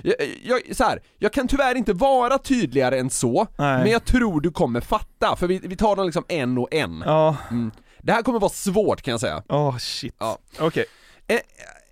[0.03, 3.77] Jag, jag, så här, jag kan tyvärr inte vara tydligare än så, Nej.
[3.83, 7.03] men jag tror du kommer fatta, för vi, vi tar dem liksom en och en.
[7.05, 7.37] Ja.
[7.51, 7.71] Mm.
[8.01, 9.43] Det här kommer vara svårt kan jag säga.
[9.49, 10.15] Åh shit.
[10.19, 10.37] Ja.
[10.59, 10.85] Okej.
[11.27, 11.39] En,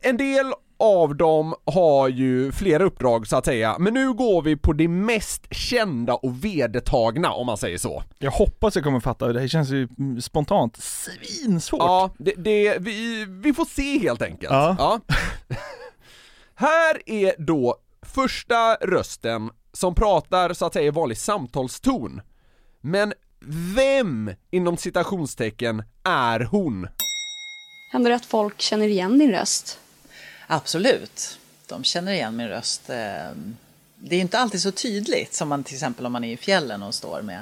[0.02, 4.56] en del av dem har ju flera uppdrag så att säga, men nu går vi
[4.56, 8.04] på det mest kända och vedertagna om man säger så.
[8.20, 9.88] Jag hoppas jag kommer fatta, det här känns ju
[10.22, 11.80] spontant svinsvårt.
[11.82, 14.54] Ja, det, det, vi, vi får se helt enkelt.
[14.54, 15.00] Ja.
[16.56, 22.22] Här är då första rösten som pratar så att säga i vanlig samtalston.
[22.82, 23.14] Men
[23.76, 26.88] vem inom citationstecken är hon?
[27.92, 29.80] Händer det att folk känner igen din röst?
[30.48, 31.40] Absolut.
[31.68, 32.90] De känner igen min röst.
[32.90, 32.96] Eh,
[33.96, 36.84] Det är inte alltid så tydligt som man till exempel om man är i fjällen
[36.84, 37.42] och står med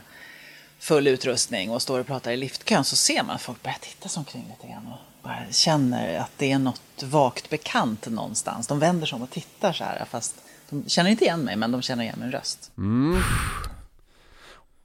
[0.79, 4.09] full utrustning och står och pratar i liftkön så ser man att folk börjar titta
[4.09, 8.67] sig omkring lite grann och bara känner att det är något vagt bekant någonstans.
[8.67, 10.35] De vänder sig om och tittar så här fast
[10.69, 12.71] de känner inte igen mig men de känner igen min röst.
[12.77, 13.21] Mm.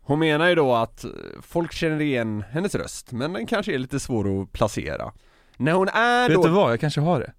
[0.03, 1.05] Hon menar ju då att
[1.43, 5.13] folk känner igen hennes röst, men den kanske är lite svår att placera.
[5.57, 6.43] När hon är Vet då...
[6.43, 7.33] du vad, jag kanske har det.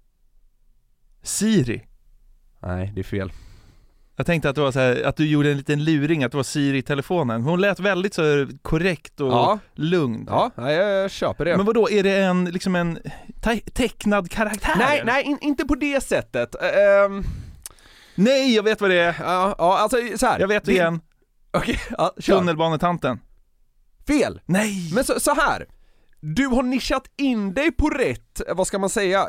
[1.22, 1.82] Siri.
[2.62, 3.32] Nej, det är fel.
[4.16, 6.36] Jag tänkte att det var så här, att du gjorde en liten luring, att det
[6.36, 7.42] var Siri i telefonen.
[7.42, 9.58] Hon lät väldigt så korrekt och Ja.
[9.74, 10.24] lugn.
[10.30, 11.56] Ja, nej, jag köper det.
[11.56, 12.98] Men vad då är det en, liksom en
[13.42, 14.74] te- tecknad karaktär?
[14.78, 16.54] Nej, nej, in, inte på det sättet.
[16.62, 17.24] Ehm,
[18.14, 19.16] Nej, jag vet vad det är.
[19.20, 20.40] ja, ja, alltså så här.
[20.40, 21.00] Jag vet Det- igen.
[21.50, 22.38] Okej, ja, kör.
[22.38, 23.20] Tunnelbanetanten.
[24.06, 24.40] Fel!
[24.46, 24.90] Nej!
[24.94, 25.66] Men så, så här.
[26.20, 29.28] Du har nischat in dig på rätt, vad ska man säga,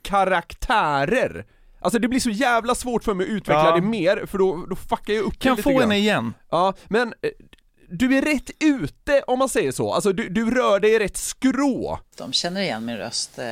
[0.00, 1.44] gruppkaraktärer.
[1.80, 3.74] Alltså det blir så jävla svårt för mig att utveckla Ja.
[3.74, 5.80] det mer, för då, då fuckar jag upp Kan lite få grann.
[5.80, 6.34] henne igen.
[6.50, 7.30] Ja, men eh,
[7.90, 9.92] du är rätt ute om man säger så.
[9.92, 12.00] Alltså du, du rör dig i rätt skrå.
[12.18, 13.38] De känner igen min röst.
[13.38, 13.44] Eh,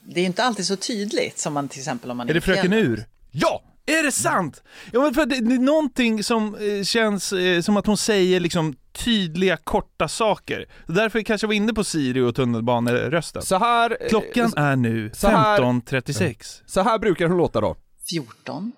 [0.00, 2.40] Det är inte alltid så tydligt som man till exempel om man är, Är det.
[2.40, 3.04] Fröken Ur?
[3.30, 3.62] Ja!
[3.86, 4.62] Är det sant?
[4.92, 7.32] Ja men för det, det är någonting som eh, känns
[7.62, 10.66] som att hon säger liksom tydliga, korta saker.
[10.86, 13.42] Därför kanske jag var inne på Siri och tunnelbanerösten.
[13.42, 13.96] Så här...
[14.00, 16.62] eh, Klockan är nu så här- 15.36.
[16.66, 17.76] Så här brukar hon låta då.
[18.10, 18.72] 14,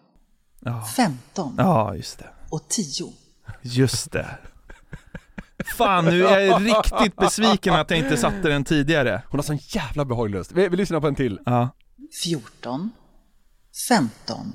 [0.61, 0.85] Ja.
[0.97, 2.27] 15 ja, just det.
[2.51, 3.12] och 10.
[3.62, 4.27] Just det.
[5.77, 9.23] Fan, nu är jag riktigt besviken att jag inte satte den tidigare.
[9.29, 10.53] Hon har sån jävla behaglig röst.
[10.53, 11.39] Vi, vi lyssnar på en till.
[11.47, 11.69] Ja.
[12.25, 12.91] 14,
[13.89, 14.53] 15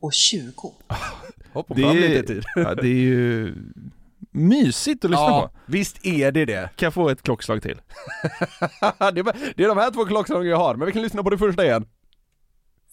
[0.00, 0.52] och 20.
[1.52, 2.44] Hopp och Det fram är, lite tid.
[2.56, 3.54] ja, det är ju
[4.30, 5.58] mysigt att lyssna Ja, på.
[5.66, 6.70] visst är det det.
[6.76, 7.76] Kan jag få ett klockslag till?
[8.98, 11.22] det, är, bara- det är de här två klockslagen jag har, men vi kan lyssna
[11.22, 11.86] på det första igen.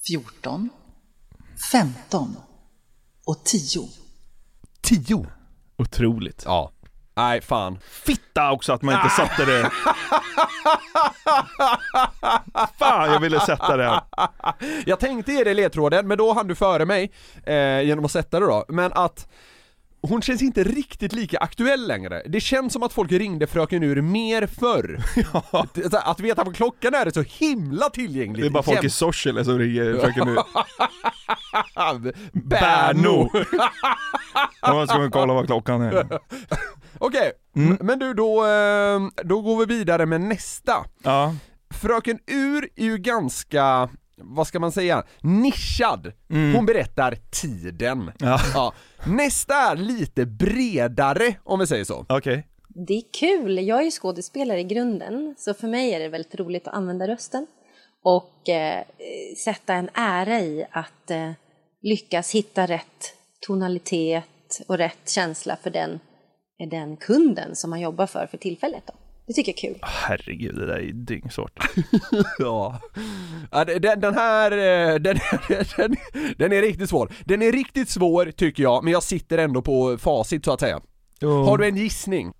[0.08, 0.70] 14,
[1.72, 2.36] 15
[3.26, 3.82] och 10.
[4.82, 5.26] 10?
[5.78, 6.44] Otroligt.
[6.46, 6.72] Ja.
[7.16, 7.80] Nej, fan.
[7.92, 9.72] Fitta också att man inte satte det.
[12.80, 14.02] Fan, jag ville sätta det.
[14.86, 17.12] Jag tänkte ge dig ledtråden, men då hann du före mig
[17.46, 18.66] eh, genom att sätta det då.
[18.68, 19.28] Men att
[20.02, 22.24] hon känns inte riktigt lika aktuell längre.
[22.28, 25.02] Det känns som att folk ringde Fröken Ur mer förr.
[25.74, 28.42] Det- så här, Att veta vad klockan är är så himla tillgängligt.
[28.42, 28.90] Det är bara folk i.
[28.90, 30.38] Sorsele som ringer Fröken Ur.
[32.50, 33.30] Berno!
[34.62, 36.08] Ja, ska vi kolla vad klockan är.
[37.00, 37.72] Okej, Mm.
[37.72, 40.74] m- men du då, eh, då går vi vidare med nästa.
[41.04, 41.36] Ja.
[41.82, 46.12] Fröken Ur är ju ganska, vad ska man säga, nischad.
[46.30, 46.56] Mm.
[46.56, 48.12] Hon berättar tiden.
[48.20, 48.74] Ja.
[49.06, 52.06] Nästa är lite bredare, om vi säger så.
[52.10, 52.48] Okej.
[52.68, 53.68] Det är kul.
[53.68, 57.08] Jag är ju skådespelare i grunden, så för mig är det väldigt roligt att använda
[57.08, 57.48] rösten
[58.04, 58.84] och eh,
[59.44, 61.32] sätta en ära i att eh,
[61.82, 63.14] lyckas hitta rätt
[63.48, 66.00] tonalitet och rätt känsla för den,
[66.70, 68.84] den kunden som man jobbar för för tillfället.
[68.86, 68.94] Då.
[69.28, 69.80] Det tycker jag är kul.
[69.82, 71.60] Herregud, det där är dyngsvårt.
[72.40, 72.82] ja.
[73.52, 75.18] ja den, den här, eh, den,
[75.78, 75.96] den,
[76.38, 77.14] den är riktigt svår.
[77.26, 80.82] Den är riktigt svår tycker jag, men jag sitter ändå på facit så att säga.
[81.22, 82.34] Har du en gissning?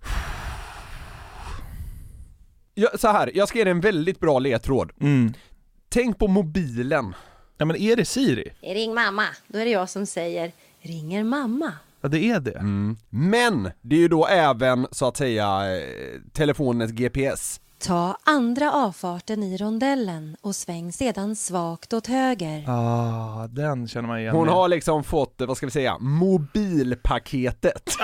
[2.74, 4.92] Ja, så här, jag ska ge dig en väldigt bra ledtråd.
[5.00, 5.32] Mm.
[5.88, 7.14] Tänk på mobilen.
[7.58, 8.52] Ja men är det Siri?
[8.62, 9.24] Ring mamma.
[9.46, 11.72] Då är det jag som säger ringer mamma.
[12.00, 12.58] Ja det är det.
[12.58, 12.96] Mm.
[13.10, 15.82] Men det är ju då även så att säga eh,
[16.32, 17.60] telefonens GPS.
[17.80, 22.64] Ta andra avfarten i rondellen och sväng sedan svagt åt höger.
[22.68, 24.34] Ah, den känner man igen.
[24.34, 27.96] Hon har liksom fått, vad ska vi säga, mobilpaketet.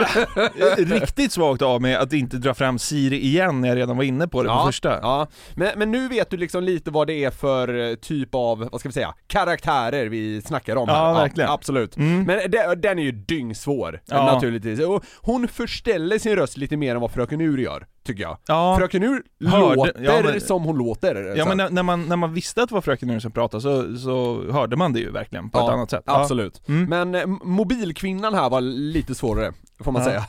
[0.79, 4.29] Riktigt svagt av mig att inte dra fram Siri igen när jag redan var inne
[4.29, 5.01] på det på Ja, första.
[5.03, 8.69] Ja, men, men nu vet du liksom lite vad det är för eh, typ av,
[8.73, 10.97] vad ska vi säga, karaktärer vi snackar om här.
[11.09, 11.51] Ja, verkligen.
[11.51, 11.97] absolut.
[11.97, 12.23] Mm.
[12.25, 14.33] Men de, den är ju dyngsvår, Ja.
[14.35, 14.81] naturligtvis.
[14.81, 18.39] Och hon förställer sin röst lite mer än vad Fröken Ur gör, tycker jag.
[18.47, 18.77] Ja.
[18.79, 21.35] Fröken Ur Hörde- låter ja, men- som hon låter.
[21.37, 23.61] Ja men när, när, man, när man visste att det var Fröken Ur som pratade
[23.61, 26.03] så, så hörde man det ju verkligen på Ja, ett annat sätt.
[26.07, 26.21] Ja.
[26.21, 26.63] Absolut.
[26.69, 29.53] Men eh, mobilkvinnan här var lite svårare,
[29.85, 30.09] får man Ja.
[30.09, 30.25] säga.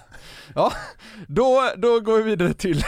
[0.55, 0.71] Ja,
[1.27, 2.83] då, då går vi vidare till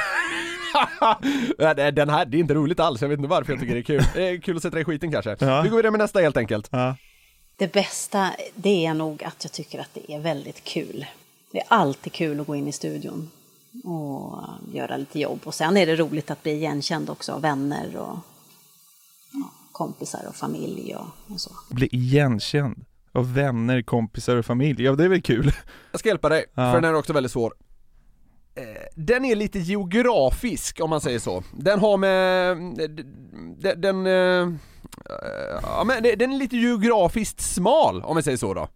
[1.94, 3.84] Den här, det är inte roligt alls, jag vet inte varför jag tycker det är
[3.84, 4.04] kul.
[4.14, 5.36] Det är kul att sätta dig i skiten kanske.
[5.40, 5.62] Ja.
[5.62, 6.70] Vi går vidare med nästa helt enkelt.
[7.56, 11.06] Det bästa det är nog att jag tycker att det är väldigt kul.
[11.52, 13.30] Det är alltid kul att gå in i studion
[13.84, 15.40] och göra lite jobb.
[15.44, 18.18] Och sen är det roligt att bli igenkänd också av vänner och
[19.34, 21.52] ja, kompisar och familj och, och så.
[21.70, 24.84] Bli igenkänd av vänner, kompisar och familj.
[24.84, 25.52] Ja det är väl kul.
[25.92, 26.74] Jag ska hjälpa dig, Ja.
[26.74, 27.54] för den är också väldigt svår.
[28.56, 28.64] Eh,
[28.96, 31.44] Den är lite geografisk om man säger så.
[31.54, 32.58] Den har med,
[33.60, 34.58] den, den, eh,
[35.64, 38.68] ja men den är lite geografiskt smal om vi säger så då.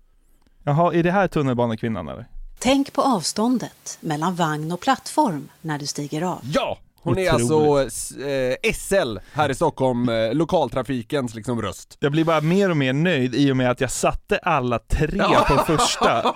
[0.63, 2.27] Jaha, är det här tunnelbanekvinnan eller?
[2.63, 6.39] Tänk på avståndet mellan vagn och plattform när du stiger av.
[6.43, 6.77] Ja!
[7.03, 7.81] Hon är alltså
[8.25, 11.97] eh, SL här i Stockholm, eh, lokaltrafikens liksom röst.
[11.99, 15.23] Jag blir bara mer och mer nöjd i och med att jag satte alla tre
[15.47, 16.35] på första.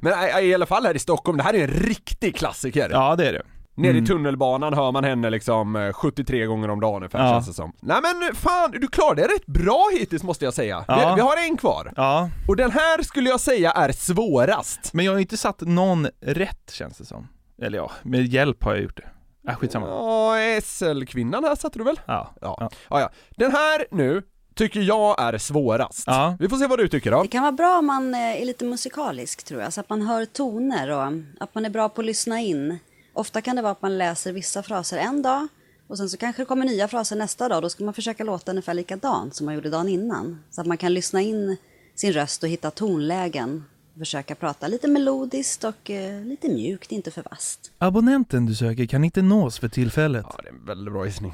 [0.00, 2.90] Men i, i alla fall här i Stockholm, det här är en riktig klassiker.
[2.92, 3.42] Ja det är det.
[3.76, 4.04] Nere Mm.
[4.04, 7.32] i tunnelbanan hör man henne liksom eh, 73 gånger om dagen ungefär Ja.
[7.32, 7.72] känns det som.
[7.80, 10.84] Nej men fan, du klarade det rätt bra hittills måste jag säga.
[10.88, 10.96] Ja.
[11.08, 11.92] Vi, vi har en kvar.
[11.96, 12.30] Ja.
[12.48, 14.92] Och den här skulle jag säga är svårast.
[14.92, 17.28] Men jag har ju inte satt någon rätt känns det som.
[17.62, 19.50] Eller ja, med hjälp har jag gjort det.
[19.50, 19.86] Äh, skitsamma.
[19.86, 22.00] Ja, SL-kvinnan här satte du väl?
[22.06, 22.30] Ja.
[22.40, 22.56] Ja.
[22.90, 23.00] ja.
[23.00, 23.10] ja.
[23.36, 24.22] Den här nu
[24.54, 26.04] tycker jag är svårast.
[26.06, 26.36] Ja.
[26.40, 27.22] Vi får se vad du tycker då.
[27.22, 30.02] Det kan vara bra om man eh, är lite musikalisk tror jag, så att man
[30.02, 31.02] hör toner och
[31.40, 32.78] att man är bra på att lyssna in.
[33.16, 35.48] Ofta kan det vara att man läser vissa fraser en dag
[35.86, 37.62] och sen så kanske det kommer nya fraser nästa dag.
[37.62, 40.42] Då ska man försöka låta ungefär likadant som man gjorde dagen innan.
[40.50, 41.56] Så att man kan lyssna in
[41.94, 43.64] sin röst och hitta tonlägen.
[43.98, 47.72] Försöka prata lite melodiskt och eh, lite mjukt, inte för vasst.
[47.78, 50.26] Abonnenten du söker kan inte nås för tillfället.
[50.28, 51.32] Ja, det är en väldigt bra gissning.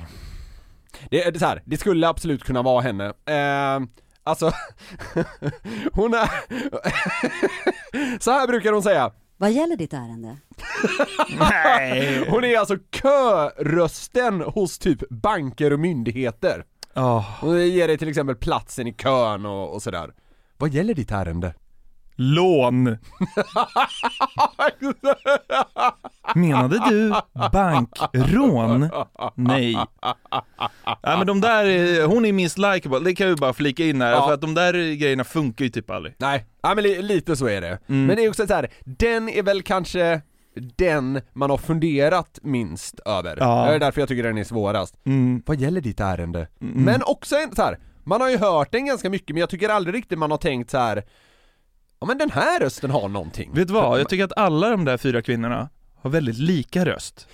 [1.11, 3.07] Det är så här, det skulle absolut kunna vara henne.
[3.07, 3.87] Eh,
[4.23, 4.53] alltså,
[5.93, 6.31] hon är...
[8.21, 9.13] så här brukar hon säga.
[9.43, 10.37] Vad gäller ditt ärende?
[11.39, 12.27] Nej.
[12.29, 16.65] Hon är alltså körösten hos typ banker och myndigheter.
[17.41, 20.15] Hon ger dig till exempel platsen i kön och, och sådär.
[20.59, 21.55] Vad gäller ditt ärende?
[22.23, 22.97] Lån.
[26.35, 27.13] Menade du
[27.53, 28.91] bankrån?
[29.35, 29.77] Nej.
[31.03, 34.11] Nej men de där, hon är minst likeable, det kan vi bara flika in här,
[34.13, 34.27] Ja.
[34.27, 36.15] för att de där grejerna funkar ju typ aldrig.
[36.19, 37.79] Nej, ja, men li, lite så är det.
[37.89, 38.07] Mm.
[38.07, 40.21] Men det är också så här, den är väl kanske
[40.77, 43.37] den man har funderat minst över.
[43.41, 43.67] Ja.
[43.67, 44.95] Det är därför jag tycker den är svårast.
[45.07, 45.43] Mm.
[45.47, 46.49] Vad gäller ditt ärende?
[46.61, 46.85] Mm.
[46.85, 49.69] Men också en, så här, man har ju hört den ganska mycket men jag tycker
[49.69, 51.03] aldrig riktigt man har tänkt så här.
[52.03, 53.51] Ja men den här rösten har någonting.
[53.55, 54.01] Vet du vad?
[54.01, 57.29] Jag tycker att alla de där fyra kvinnorna har väldigt lika röst.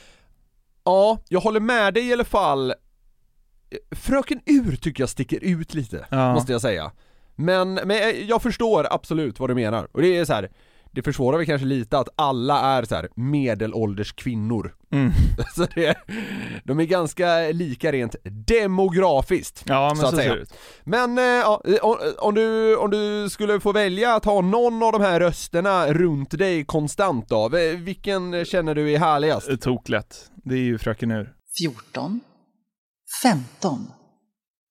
[0.85, 2.75] Ja, jag håller med dig i alla fall.
[3.91, 6.35] Fröken Ur tycker jag sticker ut lite, Ja.
[6.35, 6.93] måste jag säga.
[7.35, 9.89] Men, men jag förstår absolut vad du menar.
[9.93, 10.51] Och det är så här.
[10.91, 14.75] det försvårar väl kanske lite att alla är så här medelålders kvinnor.
[14.91, 15.13] Mm.
[15.55, 15.97] Så det är,
[16.65, 19.65] de är ganska lika rent demografiskt.
[19.67, 20.35] Ja, men så att säga.
[20.35, 20.53] det ut.
[20.85, 24.93] Men eh, ja, om, om, du, om du skulle få välja att ha någon av
[24.93, 29.61] de här rösterna runt dig konstant då, vilken känner du är härligast?
[29.61, 30.31] Toklätt.
[30.45, 31.33] Det är ju Fröken Ur.
[31.63, 32.21] 14,
[33.23, 33.93] 15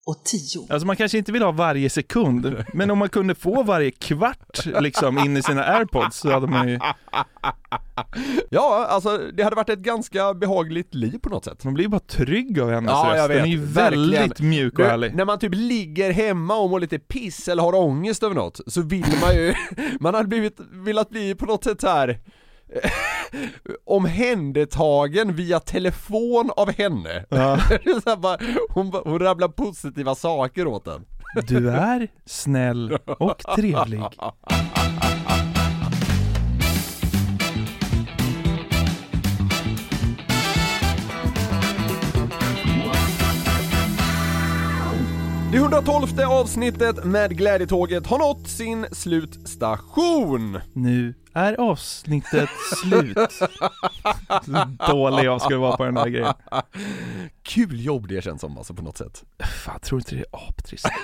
[0.08, 0.68] och 10.
[0.70, 4.66] Alltså man kanske inte vill ha varje sekund, men om man kunde få varje kvart
[4.82, 6.80] liksom in i sina airpods så hade man ju...
[8.50, 11.64] Ja, alltså det hade varit ett ganska behagligt liv på något sätt.
[11.64, 13.18] Man blir bara trygg av hennes Ja, röst.
[13.18, 13.38] jag vet.
[13.38, 14.50] Den är ju väldigt Verkligen.
[14.50, 15.16] mjuk och härlig.
[15.16, 18.82] När man typ ligger hemma och mår lite piss eller har ångest över något, så
[18.82, 19.54] vill man ju,
[20.00, 22.20] man hade blivit, velat bli på något sätt så här
[23.86, 27.26] omhändertagen via telefon av henne.
[27.30, 27.60] Ja.
[28.04, 28.38] Så bara,
[28.70, 31.06] hon, hon rabblar positiva saker åt en.
[31.48, 34.02] Du är snäll och trevlig.
[45.52, 50.60] Det 112 avsnittet med Glädjetåget har nått sin slutstation.
[50.74, 52.50] Nu är avsnittet
[52.84, 53.18] slut?
[53.32, 53.48] Så
[54.92, 56.34] dålig jag skulle vara på den där grejen.
[57.44, 59.24] Kul jobb det känns som alltså på något sätt.
[59.66, 60.86] Fan, tror inte det är aptrist?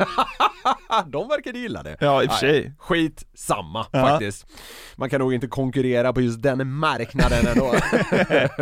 [1.08, 1.98] De verkade gilla det.
[2.00, 2.74] Ja, i och för sig.
[2.80, 4.08] Skit samma Ja.
[4.08, 4.46] faktiskt.
[4.96, 7.76] Man kan nog inte konkurrera på just den marknaden ändå.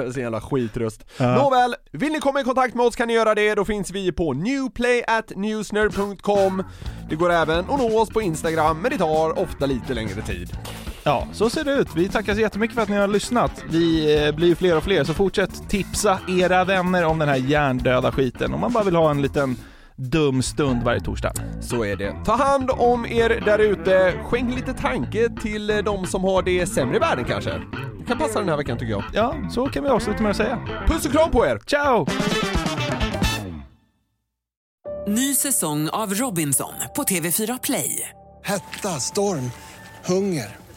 [0.14, 1.06] Sin jävla skitröst.
[1.18, 1.36] Ja.
[1.36, 3.56] Nåväl, vill ni komma i kontakt med oss kan ni göra det.
[3.56, 6.64] Då finns vi på newplay@newsner.com.
[7.10, 10.58] Det går även att nå oss på Instagram, men det tar ofta lite längre tid.
[11.04, 11.88] Ja, så ser det ut.
[11.96, 13.64] Vi tackar så jättemycket för att ni har lyssnat.
[13.70, 18.12] Vi eh, blir fler och fler, så fortsätt tipsa era vänner om den här hjärndöda
[18.12, 19.56] skiten om man bara vill ha en liten
[19.96, 21.34] dum stund varje torsdag.
[21.62, 22.16] Så är det.
[22.26, 24.14] Ta hand om er där ute.
[24.24, 27.52] Skänk lite tanke till eh, de som har det sämre i världen kanske.
[28.00, 29.04] Det kan passa den här veckan tycker jag.
[29.14, 30.60] Ja, så kan vi avsluta med att säga.
[30.88, 31.60] Puss och kram på er!
[31.68, 32.06] Ciao!
[35.08, 38.10] Ny säsong av Robinson på TV4 Play.
[38.44, 39.52] Hetta, storm,
[40.06, 40.61] hunger.